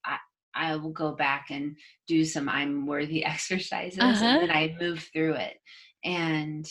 a 0.05 0.17
I 0.53 0.75
will 0.75 0.91
go 0.91 1.15
back 1.15 1.47
and 1.49 1.77
do 2.07 2.25
some 2.25 2.49
I'm 2.49 2.85
worthy 2.85 3.23
exercises 3.25 4.21
Uh-huh. 4.21 4.23
and 4.23 4.39
then 4.39 4.51
I 4.51 4.75
move 4.79 5.07
through 5.13 5.35
it. 5.35 5.57
And 6.03 6.65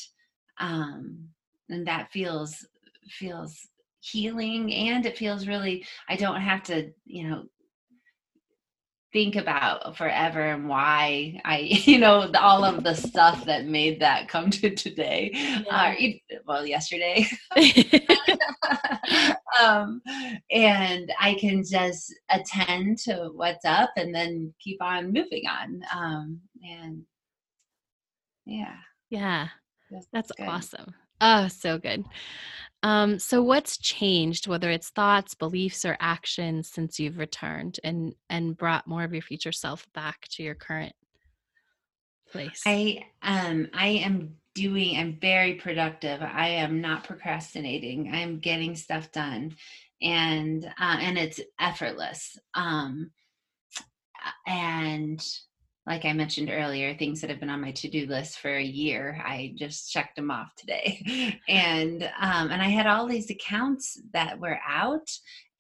um 0.59 1.29
and 1.69 1.87
that 1.87 2.11
feels 2.13 2.67
feels 3.09 3.69
healing 4.01 4.73
and 4.73 5.07
it 5.07 5.19
feels 5.19 5.47
really 5.49 5.87
I 6.09 6.17
don't 6.17 6.41
have 6.41 6.63
to, 6.65 6.91
you 7.07 7.29
know, 7.29 7.45
think 9.13 9.37
about 9.37 9.97
forever 9.97 10.41
and 10.41 10.69
why 10.69 11.41
I, 11.45 11.59
you 11.85 11.99
know, 11.99 12.31
all 12.39 12.65
of 12.65 12.85
the 12.85 12.95
stuff 12.95 13.45
that 13.47 13.67
made 13.67 14.01
that 14.01 14.29
come 14.29 14.51
to 14.51 14.75
today. 14.75 15.33
Uh, 15.71 15.95
e- 15.99 16.23
well, 16.47 16.67
yesterday. 16.67 17.27
um, 19.63 20.01
and 20.51 21.13
I 21.21 21.37
can 21.39 21.65
just 21.65 22.15
attend 22.31 22.99
to 22.99 23.31
what's 23.35 23.65
up 23.65 23.91
and 23.97 24.15
then 24.15 24.55
keep 24.61 24.83
on 24.83 25.13
moving 25.13 25.45
on. 25.47 25.83
Um, 25.95 26.41
and 26.63 27.03
yeah, 28.47 28.77
yeah. 29.11 29.49
that's 29.91 30.07
That's 30.13 30.33
awesome. 30.41 30.95
Oh, 31.21 31.49
so 31.49 31.79
good. 31.79 32.05
Um, 32.83 33.19
so 33.19 33.43
what's 33.43 33.77
changed, 33.77 34.47
whether 34.47 34.71
it's 34.71 34.89
thoughts, 34.91 35.35
beliefs, 35.35 35.85
or 35.85 35.97
actions 36.01 36.71
since 36.71 36.99
you've 36.99 37.19
returned 37.19 37.79
and 37.85 38.15
and 38.31 38.57
brought 38.57 38.87
more 38.87 39.05
of 39.05 39.13
your 39.13 39.23
future 39.23 39.53
self 39.53 39.87
back 39.93 40.27
to 40.31 40.43
your 40.43 40.55
current 40.55 40.95
place? 42.33 42.63
I 42.65 43.05
um 43.23 43.69
I 43.75 43.89
am 43.89 44.37
doing 44.55 44.97
I'm 44.97 45.19
very 45.21 45.55
productive. 45.55 46.23
I 46.23 46.49
am 46.49 46.81
not 46.81 47.05
procrastinating. 47.05 48.11
I'm 48.15 48.39
getting 48.39 48.75
stuff 48.77 49.13
done 49.13 49.57
and 50.01 50.65
uh, 50.65 50.97
and 51.01 51.19
it's 51.19 51.41
effortless. 51.59 52.39
Um 52.55 53.11
and 54.47 55.23
like 55.87 56.05
I 56.05 56.13
mentioned 56.13 56.51
earlier, 56.51 56.95
things 56.95 57.21
that 57.21 57.31
have 57.31 57.41
been 57.41 57.51
on 57.51 57.61
my 57.61 57.73
to-do 57.73 58.07
list 58.07 58.39
for 58.39 58.55
a 58.55 58.63
year, 58.63 59.21
I 59.25 59.55
just 59.57 59.91
checked 59.91 60.17
them 60.17 60.31
off 60.31 60.55
today. 60.57 61.39
and 61.49 62.03
um 62.21 62.51
and 62.51 62.63
I 62.63 62.69
had 62.69 62.87
all 62.87 63.07
these 63.07 63.31
accounts 63.31 64.01
that 64.13 64.39
were 64.39 64.59
out 64.69 65.09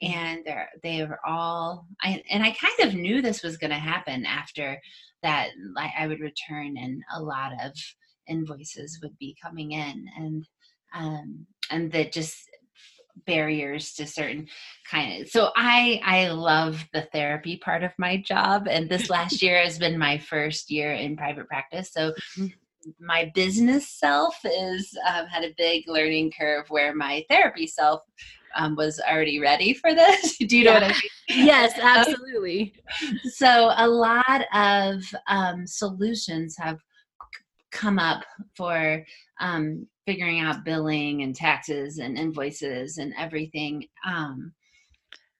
and 0.02 0.42
they're 0.44 0.68
they 0.82 1.04
were 1.04 1.20
all 1.26 1.86
I 2.02 2.22
and 2.30 2.42
I 2.42 2.50
kind 2.52 2.88
of 2.88 2.94
knew 2.94 3.22
this 3.22 3.42
was 3.42 3.56
going 3.56 3.70
to 3.70 3.76
happen 3.76 4.24
after 4.24 4.80
that 5.22 5.50
like 5.74 5.90
I 5.98 6.06
would 6.06 6.20
return 6.20 6.76
and 6.76 7.02
a 7.14 7.22
lot 7.22 7.52
of 7.64 7.72
invoices 8.28 8.98
would 9.02 9.16
be 9.18 9.36
coming 9.42 9.72
in 9.72 10.06
and 10.16 10.46
um 10.94 11.46
and 11.70 11.90
that 11.92 12.12
just 12.12 12.49
barriers 13.26 13.92
to 13.94 14.06
certain 14.06 14.46
kind 14.90 15.22
of 15.22 15.28
so 15.28 15.50
i 15.56 16.00
i 16.04 16.28
love 16.28 16.84
the 16.92 17.02
therapy 17.12 17.56
part 17.56 17.82
of 17.82 17.92
my 17.98 18.16
job 18.16 18.66
and 18.68 18.88
this 18.88 19.10
last 19.10 19.42
year 19.42 19.60
has 19.62 19.78
been 19.78 19.98
my 19.98 20.18
first 20.18 20.70
year 20.70 20.92
in 20.92 21.16
private 21.16 21.46
practice 21.48 21.90
so 21.92 22.12
Mhm. 22.38 22.52
my 22.98 23.30
business 23.34 23.88
self 23.90 24.36
is 24.44 24.96
um, 25.06 25.26
had 25.26 25.44
a 25.44 25.52
big 25.58 25.86
learning 25.86 26.32
curve 26.38 26.64
where 26.70 26.94
my 26.94 27.24
therapy 27.28 27.66
self 27.66 28.00
um, 28.56 28.74
was 28.74 29.00
already 29.00 29.38
ready 29.38 29.74
for 29.74 29.94
this 29.94 30.36
do 30.48 30.56
you 30.56 30.64
know 30.64 30.72
what 30.74 30.84
i 30.84 30.88
mean 30.88 31.00
yes, 31.46 31.78
absolutely. 31.80 32.74
so 33.32 33.72
a 33.76 33.86
lot 33.86 34.42
of 34.52 35.02
um, 35.28 35.66
solutions 35.66 36.56
have 36.58 36.80
come 37.70 37.98
up 37.98 38.24
for 38.56 39.04
um, 39.40 39.86
figuring 40.06 40.40
out 40.40 40.64
billing 40.64 41.22
and 41.22 41.34
taxes 41.34 41.98
and 41.98 42.18
invoices 42.18 42.98
and 42.98 43.14
everything 43.18 43.86
um, 44.06 44.52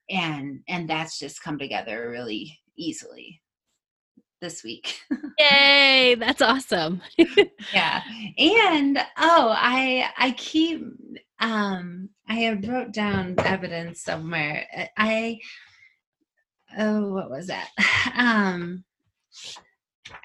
and 0.09 0.61
and 0.67 0.89
that's 0.89 1.17
just 1.17 1.41
come 1.41 1.57
together 1.57 2.09
really 2.09 2.59
easily 2.75 3.41
this 4.41 4.63
week. 4.63 4.99
Yay, 5.39 6.15
that's 6.19 6.41
awesome. 6.41 7.01
yeah 7.73 8.01
and 8.37 8.97
oh 9.17 9.53
i 9.55 10.09
i 10.17 10.31
keep 10.31 10.83
um 11.39 12.09
i 12.27 12.33
have 12.35 12.67
wrote 12.67 12.91
down 12.91 13.35
evidence 13.39 14.01
somewhere. 14.01 14.65
I 14.97 15.39
oh 16.77 17.13
what 17.13 17.29
was 17.29 17.47
that? 17.47 17.69
Um 18.15 18.83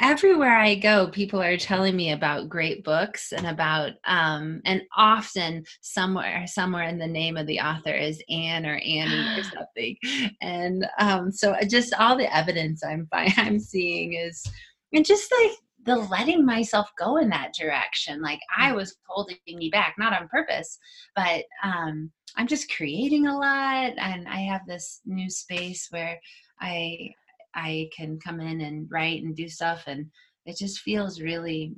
everywhere 0.00 0.56
i 0.56 0.74
go 0.74 1.08
people 1.08 1.40
are 1.40 1.56
telling 1.56 1.96
me 1.96 2.12
about 2.12 2.48
great 2.48 2.84
books 2.84 3.32
and 3.32 3.46
about 3.46 3.92
um 4.04 4.60
and 4.64 4.82
often 4.96 5.64
somewhere 5.80 6.46
somewhere 6.46 6.84
in 6.84 6.98
the 6.98 7.06
name 7.06 7.36
of 7.36 7.46
the 7.46 7.58
author 7.58 7.92
is 7.92 8.22
anne 8.28 8.66
or 8.66 8.76
annie 8.76 9.26
or 9.36 9.42
something. 9.56 9.96
And 10.40 10.86
um 10.98 11.30
so 11.32 11.54
I 11.54 11.64
just 11.64 11.94
all 11.94 12.16
the 12.16 12.34
evidence 12.34 12.84
i'm 12.84 13.08
i'm 13.12 13.58
seeing 13.58 14.14
is 14.14 14.44
and 14.92 15.04
just 15.04 15.32
like 15.40 15.52
the 15.84 15.96
letting 15.96 16.44
myself 16.44 16.90
go 16.98 17.16
in 17.16 17.28
that 17.28 17.54
direction. 17.54 18.20
Like 18.20 18.40
i 18.56 18.72
was 18.72 18.96
holding 19.06 19.38
me 19.46 19.70
back 19.70 19.94
not 19.98 20.12
on 20.12 20.28
purpose 20.28 20.78
but 21.14 21.44
um 21.62 22.10
i'm 22.36 22.46
just 22.46 22.72
creating 22.74 23.26
a 23.26 23.38
lot 23.38 23.92
and 23.98 24.28
i 24.28 24.38
have 24.40 24.66
this 24.66 25.00
new 25.06 25.30
space 25.30 25.88
where 25.90 26.20
i 26.60 27.10
i 27.56 27.88
can 27.96 28.18
come 28.24 28.40
in 28.40 28.60
and 28.60 28.86
write 28.90 29.22
and 29.22 29.34
do 29.34 29.48
stuff 29.48 29.84
and 29.86 30.06
it 30.44 30.56
just 30.56 30.80
feels 30.80 31.20
really 31.20 31.74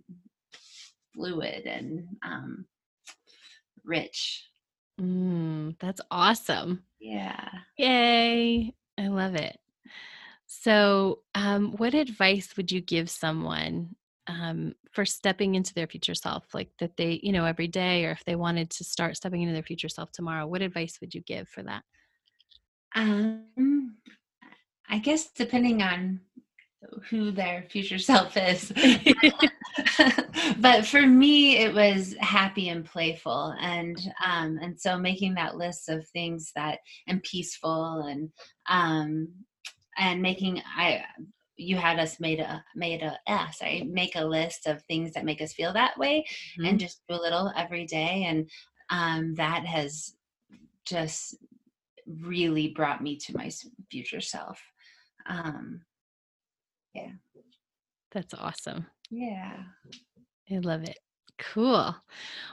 fluid 1.14 1.64
and 1.67 2.07
um 2.25 2.67
rich 3.85 4.45
Mm, 5.01 5.77
that's 5.79 6.01
awesome. 6.11 6.83
yeah 7.01 7.49
Yay. 7.77 8.75
I 8.99 9.07
love 9.09 9.37
it. 9.37 9.59
So, 10.47 11.21
um, 11.35 11.73
what 11.77 11.95
advice 11.95 12.57
would 12.57 12.73
you 12.73 12.81
give 12.81 13.09
someone 13.09 13.95
um, 14.27 14.75
for 14.93 15.05
stepping 15.05 15.55
into 15.55 15.73
their 15.75 15.87
future 15.87 16.14
self? 16.14 16.53
Like 16.53 16.71
that 16.81 16.97
they, 16.97 17.21
you 17.23 17.33
know, 17.33 17.45
every 17.45 17.69
day, 17.69 18.05
or 18.07 18.11
if 18.11 18.25
they 18.25 18.35
wanted 18.35 18.71
to 18.71 18.85
start 18.85 19.17
stepping 19.17 19.43
into 19.43 19.55
their 19.55 19.62
future 19.62 19.88
self 19.88 20.11
tomorrow, 20.11 20.47
what 20.47 20.62
advice 20.62 20.99
would 21.01 21.14
you 21.14 21.21
give 21.21 21.49
for 21.49 21.62
that? 21.62 21.85
um 22.97 23.95
i 24.90 24.98
guess 24.98 25.31
depending 25.31 25.83
on 25.83 26.20
who 27.11 27.31
their 27.31 27.64
future 27.70 27.98
self 28.11 28.37
is. 28.37 28.72
But 30.61 30.87
for 30.87 31.07
me 31.07 31.59
it 31.59 31.72
was 31.74 32.14
happy 32.20 32.68
and 32.68 32.85
playful 32.85 33.55
and 33.61 33.96
um 34.24 34.59
and 34.61 34.79
so 34.81 34.98
making 34.98 35.35
that 35.35 35.57
list 35.57 35.88
of 35.88 36.07
things 36.09 36.53
that 36.57 36.79
and 37.07 37.22
peaceful 37.22 38.07
and 38.09 38.31
um 38.68 39.29
and 39.98 40.20
making 40.20 40.62
i 40.77 41.03
you 41.57 41.77
had 41.77 41.98
us 41.98 42.18
made 42.18 42.40
a 42.40 42.64
made 42.74 43.03
a 43.03 43.18
uh, 43.27 43.51
sorry 43.51 43.83
make 43.85 44.16
a 44.16 44.24
list 44.24 44.66
of 44.66 44.83
things 44.83 45.12
that 45.12 45.24
make 45.24 45.40
us 45.42 45.53
feel 45.53 45.72
that 45.72 45.98
way 45.98 46.24
and 46.64 46.81
just 46.81 47.03
do 47.09 47.14
a 47.14 47.20
little 47.20 47.53
every 47.57 47.85
day. 47.87 48.24
And 48.27 48.51
um 48.90 49.35
that 49.35 49.66
has 49.66 50.14
just 50.87 51.37
really 52.07 52.68
brought 52.68 53.03
me 53.03 53.16
to 53.16 53.37
my 53.37 53.51
future 53.90 54.20
self 54.20 54.61
um 55.29 55.83
yeah 56.95 57.11
That's 58.12 58.35
awesome. 58.35 58.87
yeah 59.11 59.57
I 60.51 60.59
love 60.59 60.83
it. 60.85 60.97
Cool. 61.38 61.95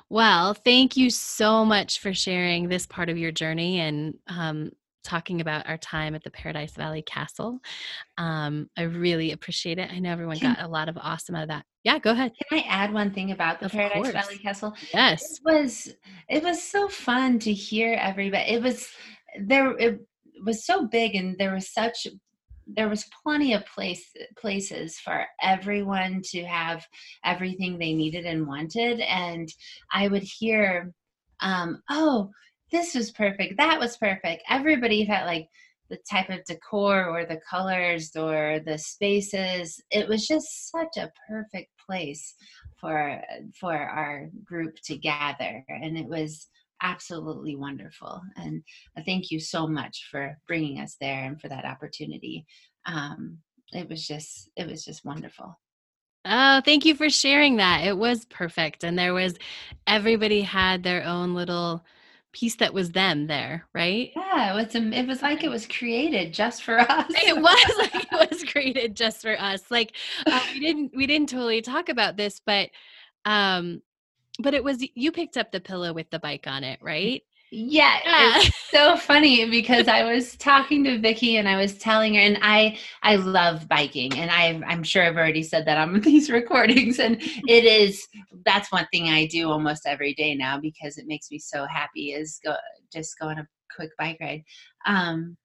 Well, 0.09 0.53
thank 0.53 0.97
you 0.97 1.09
so 1.09 1.63
much 1.65 1.99
for 1.99 2.13
sharing 2.13 2.67
this 2.67 2.85
part 2.85 3.09
of 3.09 3.17
your 3.17 3.31
journey 3.31 3.79
and 3.79 4.15
um, 4.27 4.71
talking 5.03 5.39
about 5.41 5.67
our 5.69 5.77
time 5.77 6.13
at 6.13 6.23
the 6.23 6.29
Paradise 6.29 6.73
Valley 6.75 7.01
Castle. 7.01 7.59
Um, 8.17 8.69
I 8.77 8.81
really 8.83 9.31
appreciate 9.31 9.79
it. 9.79 9.89
I 9.91 9.99
know 9.99 10.11
everyone 10.11 10.37
got 10.39 10.61
a 10.61 10.67
lot 10.67 10.89
of 10.89 10.97
awesome 10.97 11.35
out 11.35 11.43
of 11.43 11.49
that. 11.49 11.65
Yeah, 11.85 11.97
go 11.99 12.11
ahead. 12.11 12.33
can 12.49 12.59
i 12.59 12.63
add 12.67 12.91
one 12.93 13.11
thing 13.13 13.31
about 13.31 13.59
the 13.59 13.67
Of 13.67 13.71
paradise 13.71 13.93
course. 14.03 14.11
valley 14.11 14.37
castle 14.39 14.73
Yes. 14.93 15.23
it 15.23 15.39
was 15.45 15.93
it 16.29 16.43
was 16.43 16.61
so 16.61 16.87
fun 16.89 17.39
to 17.39 17.53
hear 17.53 17.93
everybody 17.93 18.51
it 18.51 18.61
was 18.61 18.89
there 19.39 19.71
it 19.77 20.01
was 20.45 20.65
so 20.65 20.85
big 20.85 21.15
and 21.15 21.37
there 21.37 21.53
was 21.53 21.71
such 21.73 22.07
there 22.67 22.89
was 22.89 23.09
plenty 23.23 23.53
of 23.53 23.65
place 23.65 24.11
places 24.37 24.97
for 24.97 25.25
everyone 25.41 26.21
to 26.23 26.43
have 26.43 26.85
everything 27.23 27.77
they 27.77 27.93
needed 27.93 28.25
and 28.25 28.47
wanted 28.47 28.99
and 29.01 29.49
i 29.91 30.07
would 30.07 30.23
hear 30.23 30.91
um 31.41 31.81
oh 31.89 32.29
this 32.71 32.95
was 32.95 33.11
perfect 33.11 33.57
that 33.57 33.79
was 33.79 33.97
perfect. 33.97 34.43
Everybody 34.49 35.05
felt 35.05 35.25
like 35.25 35.47
the 35.89 35.97
type 36.09 36.29
of 36.29 36.43
decor 36.45 37.05
or 37.05 37.25
the 37.25 37.39
colors 37.47 38.15
or 38.15 38.59
the 38.65 38.77
spaces 38.77 39.79
it 39.91 40.07
was 40.07 40.27
just 40.27 40.71
such 40.71 40.97
a 40.97 41.11
perfect 41.29 41.69
place 41.85 42.35
for 42.79 43.21
for 43.59 43.73
our 43.73 44.29
group 44.43 44.75
to 44.83 44.97
gather 44.97 45.63
and 45.69 45.97
it 45.97 46.07
was 46.07 46.47
absolutely 46.85 47.55
wonderful 47.55 48.21
and 48.37 48.61
uh, 48.97 49.01
thank 49.05 49.31
you 49.31 49.39
so 49.39 49.67
much 49.67 50.07
for 50.11 50.37
bringing 50.47 50.79
us 50.79 50.95
there 51.01 51.25
and 51.25 51.41
for 51.41 51.49
that 51.49 51.65
opportunity 51.65 52.45
um 52.85 53.37
it 53.73 53.89
was 53.89 54.05
just 54.05 54.49
it 54.55 54.67
was 54.67 54.85
just 54.85 55.03
wonderful 55.03 55.57
Oh, 56.27 56.59
thank 56.65 56.85
you 56.85 56.95
for 56.95 57.07
sharing 57.07 57.57
that. 57.57 57.85
It 57.85 57.95
was 57.95 58.25
perfect. 58.25 58.83
And 58.83 58.97
there 58.97 59.13
was, 59.13 59.35
everybody 59.85 60.41
had 60.41 60.81
their 60.81 61.03
own 61.03 61.35
little 61.35 61.85
piece 62.33 62.55
that 62.55 62.73
was 62.73 62.91
them 62.91 63.27
there, 63.27 63.67
right? 63.75 64.11
Yeah, 64.15 64.51
it 64.51 64.55
was. 64.55 64.75
It 64.75 65.07
was 65.07 65.21
like 65.21 65.43
it 65.43 65.49
was 65.49 65.67
created 65.67 66.33
just 66.33 66.63
for 66.63 66.79
us. 66.91 67.05
It 67.09 67.37
was 67.37 67.77
like 67.77 68.11
it 68.11 68.31
was 68.31 68.43
created 68.43 68.95
just 68.95 69.21
for 69.21 69.39
us. 69.39 69.69
Like 69.69 69.95
uh, 70.25 70.41
we 70.51 70.59
didn't 70.59 70.91
we 70.95 71.05
didn't 71.05 71.29
totally 71.29 71.61
talk 71.61 71.89
about 71.89 72.17
this, 72.17 72.41
but 72.43 72.69
um, 73.25 73.81
but 74.39 74.53
it 74.53 74.63
was 74.63 74.85
you 74.95 75.11
picked 75.11 75.37
up 75.37 75.51
the 75.51 75.59
pillow 75.59 75.93
with 75.93 76.09
the 76.09 76.19
bike 76.19 76.47
on 76.47 76.63
it, 76.63 76.79
right? 76.81 77.21
Yeah, 77.51 77.99
yeah. 78.03 78.33
it's 78.37 78.55
so 78.69 78.97
funny 78.97 79.49
because 79.49 79.87
I 79.89 80.03
was 80.03 80.35
talking 80.35 80.83
to 80.83 80.99
Vicki 80.99 81.37
and 81.37 81.47
I 81.47 81.57
was 81.57 81.77
telling 81.77 82.15
her, 82.15 82.19
and 82.19 82.37
I 82.41 82.77
I 83.03 83.15
love 83.15 83.67
biking, 83.67 84.17
and 84.17 84.31
I 84.31 84.61
I'm 84.67 84.83
sure 84.83 85.03
I've 85.03 85.15
already 85.15 85.43
said 85.43 85.65
that 85.67 85.77
on 85.77 85.99
these 86.01 86.29
recordings, 86.29 86.99
and 86.99 87.17
it 87.21 87.65
is 87.65 88.07
that's 88.45 88.71
one 88.71 88.87
thing 88.91 89.09
I 89.09 89.25
do 89.27 89.49
almost 89.49 89.85
every 89.85 90.13
day 90.13 90.35
now 90.35 90.59
because 90.59 90.97
it 90.97 91.07
makes 91.07 91.31
me 91.31 91.39
so 91.39 91.65
happy 91.65 92.11
is 92.13 92.39
go 92.43 92.55
just 92.91 93.17
go 93.19 93.27
on 93.27 93.39
a 93.39 93.47
quick 93.73 93.91
bike 93.97 94.17
ride, 94.19 94.43
um, 94.85 95.37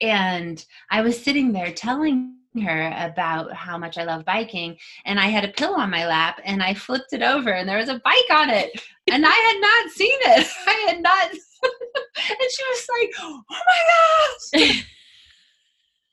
and 0.00 0.64
I 0.90 1.02
was 1.02 1.22
sitting 1.22 1.52
there 1.52 1.72
telling 1.72 2.36
her 2.62 2.92
about 2.98 3.52
how 3.52 3.78
much 3.78 3.98
I 3.98 4.04
love 4.04 4.24
biking. 4.24 4.76
And 5.04 5.18
I 5.18 5.26
had 5.26 5.44
a 5.44 5.48
pillow 5.52 5.78
on 5.78 5.90
my 5.90 6.06
lap 6.06 6.40
and 6.44 6.62
I 6.62 6.74
flipped 6.74 7.12
it 7.12 7.22
over 7.22 7.50
and 7.50 7.68
there 7.68 7.78
was 7.78 7.88
a 7.88 8.00
bike 8.04 8.30
on 8.30 8.50
it. 8.50 8.70
And 9.10 9.24
I 9.26 9.30
had 9.30 9.60
not 9.60 9.92
seen 9.92 10.18
it. 10.20 10.46
I 10.66 10.86
had 10.88 11.02
not. 11.02 11.30
and 11.30 12.50
she 12.50 12.64
was 12.70 12.88
like, 13.00 13.10
oh 13.20 13.42
my 13.50 14.60
gosh. 14.62 14.84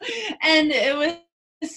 and 0.43 0.71
it 0.71 0.95
was 0.95 1.15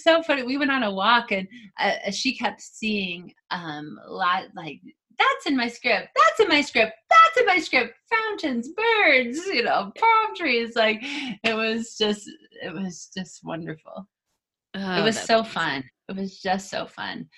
so 0.01 0.21
funny. 0.23 0.43
We 0.43 0.57
went 0.57 0.71
on 0.71 0.83
a 0.83 0.91
walk 0.91 1.31
and 1.31 1.47
uh, 1.79 2.11
she 2.11 2.37
kept 2.37 2.61
seeing 2.61 3.33
um, 3.51 3.99
a 4.05 4.11
lot 4.11 4.43
like, 4.55 4.81
that's 5.17 5.47
in 5.47 5.57
my 5.57 5.67
script. 5.67 6.09
That's 6.15 6.39
in 6.41 6.47
my 6.47 6.61
script. 6.61 6.93
That's 7.09 7.37
in 7.39 7.45
my 7.45 7.59
script. 7.59 7.95
Fountains, 8.09 8.69
birds, 8.69 9.45
you 9.47 9.63
know, 9.63 9.91
palm 9.97 10.35
trees. 10.35 10.75
Like 10.75 10.99
it 11.01 11.55
was 11.55 11.95
just, 11.97 12.29
it 12.61 12.73
was 12.73 13.09
just 13.15 13.43
wonderful. 13.43 14.07
Oh, 14.77 14.99
it 14.99 15.03
was 15.03 15.19
so 15.19 15.39
amazing. 15.39 15.53
fun. 15.53 15.83
It 16.09 16.15
was 16.15 16.39
just 16.39 16.69
so 16.69 16.85
fun. 16.85 17.29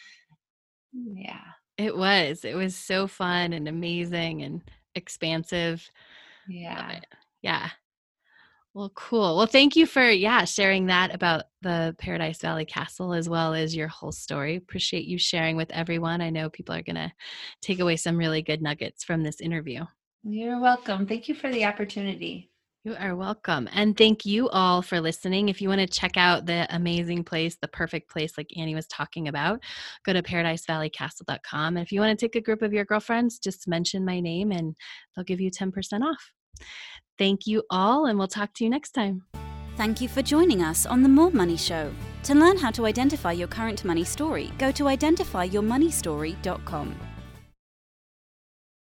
Yeah. 0.94 1.42
It 1.78 1.96
was. 1.96 2.44
It 2.44 2.56
was 2.56 2.76
so 2.76 3.08
fun 3.08 3.54
and 3.54 3.68
amazing 3.68 4.42
and 4.42 4.62
expansive. 4.96 5.90
Yeah. 6.48 7.00
Yeah. 7.42 7.70
Well, 8.74 8.92
cool. 8.94 9.38
Well, 9.38 9.48
thank 9.48 9.76
you 9.76 9.86
for 9.86 10.10
yeah, 10.10 10.46
sharing 10.46 10.88
that 10.88 11.16
about 11.16 11.46
the 11.62 11.96
Paradise 11.98 12.40
Valley 12.40 12.66
Castle 12.66 13.14
as 13.14 13.28
well 13.28 13.54
as 13.54 13.76
your 13.76 13.88
whole 13.88 14.12
story. 14.12 14.58
Appreciate 14.58 15.06
you 15.06 15.18
sharing 15.18 15.58
with 15.58 15.72
everyone. 15.72 16.22
I 16.22 16.30
know 16.30 16.50
people 16.50 16.76
are 16.76 16.84
going 16.84 16.96
to 16.96 17.12
take 17.62 17.80
away 17.80 17.96
some 17.96 18.18
really 18.18 18.42
good 18.42 18.62
nuggets 18.62 19.04
from 19.04 19.24
this 19.24 19.42
interview. 19.42 19.86
You're 20.24 20.60
welcome. 20.60 21.08
Thank 21.08 21.28
you 21.28 21.36
for 21.36 21.50
the 21.50 21.66
opportunity. 21.66 22.52
You 22.86 22.96
are 22.98 23.14
welcome. 23.14 23.68
And 23.74 23.98
thank 23.98 24.26
you 24.26 24.48
all 24.50 24.82
for 24.82 25.02
listening. 25.02 25.50
If 25.50 25.62
you 25.62 25.68
want 25.68 25.82
to 25.82 25.88
check 25.88 26.16
out 26.16 26.46
the 26.46 26.66
amazing 26.74 27.26
place, 27.26 27.58
the 27.62 27.68
perfect 27.68 28.10
place, 28.10 28.38
like 28.38 28.48
Annie 28.58 28.74
was 28.74 28.88
talking 28.88 29.28
about, 29.28 29.60
go 30.06 30.14
to 30.14 30.24
paradisevalleycastle.com. 30.24 31.76
And 31.76 31.86
if 31.86 31.92
you 31.92 32.00
want 32.00 32.18
to 32.18 32.26
take 32.26 32.38
a 32.38 32.42
group 32.42 32.62
of 32.62 32.72
your 32.72 32.86
girlfriends, 32.86 33.38
just 33.38 33.68
mention 33.68 34.06
my 34.06 34.22
name 34.22 34.54
and 34.54 34.78
they'll 35.16 35.26
give 35.26 35.42
you 35.42 35.52
10% 35.52 35.74
off. 36.04 36.32
Thank 37.18 37.46
you 37.46 37.64
all, 37.70 38.06
and 38.06 38.18
we'll 38.18 38.30
talk 38.30 38.54
to 38.56 38.64
you 38.64 38.70
next 38.70 38.92
time. 38.92 39.24
Thank 39.76 40.00
you 40.00 40.08
for 40.08 40.22
joining 40.22 40.64
us 40.64 40.86
on 40.86 41.04
The 41.04 41.10
More 41.10 41.32
Money 41.32 41.58
Show. 41.58 41.92
To 42.24 42.34
learn 42.34 42.58
how 42.58 42.72
to 42.72 42.86
identify 42.86 43.34
your 43.34 43.50
current 43.50 43.84
money 43.84 44.06
story, 44.06 44.54
go 44.58 44.72
to 44.72 44.86
identifyyourmoneystory.com. 44.86 47.09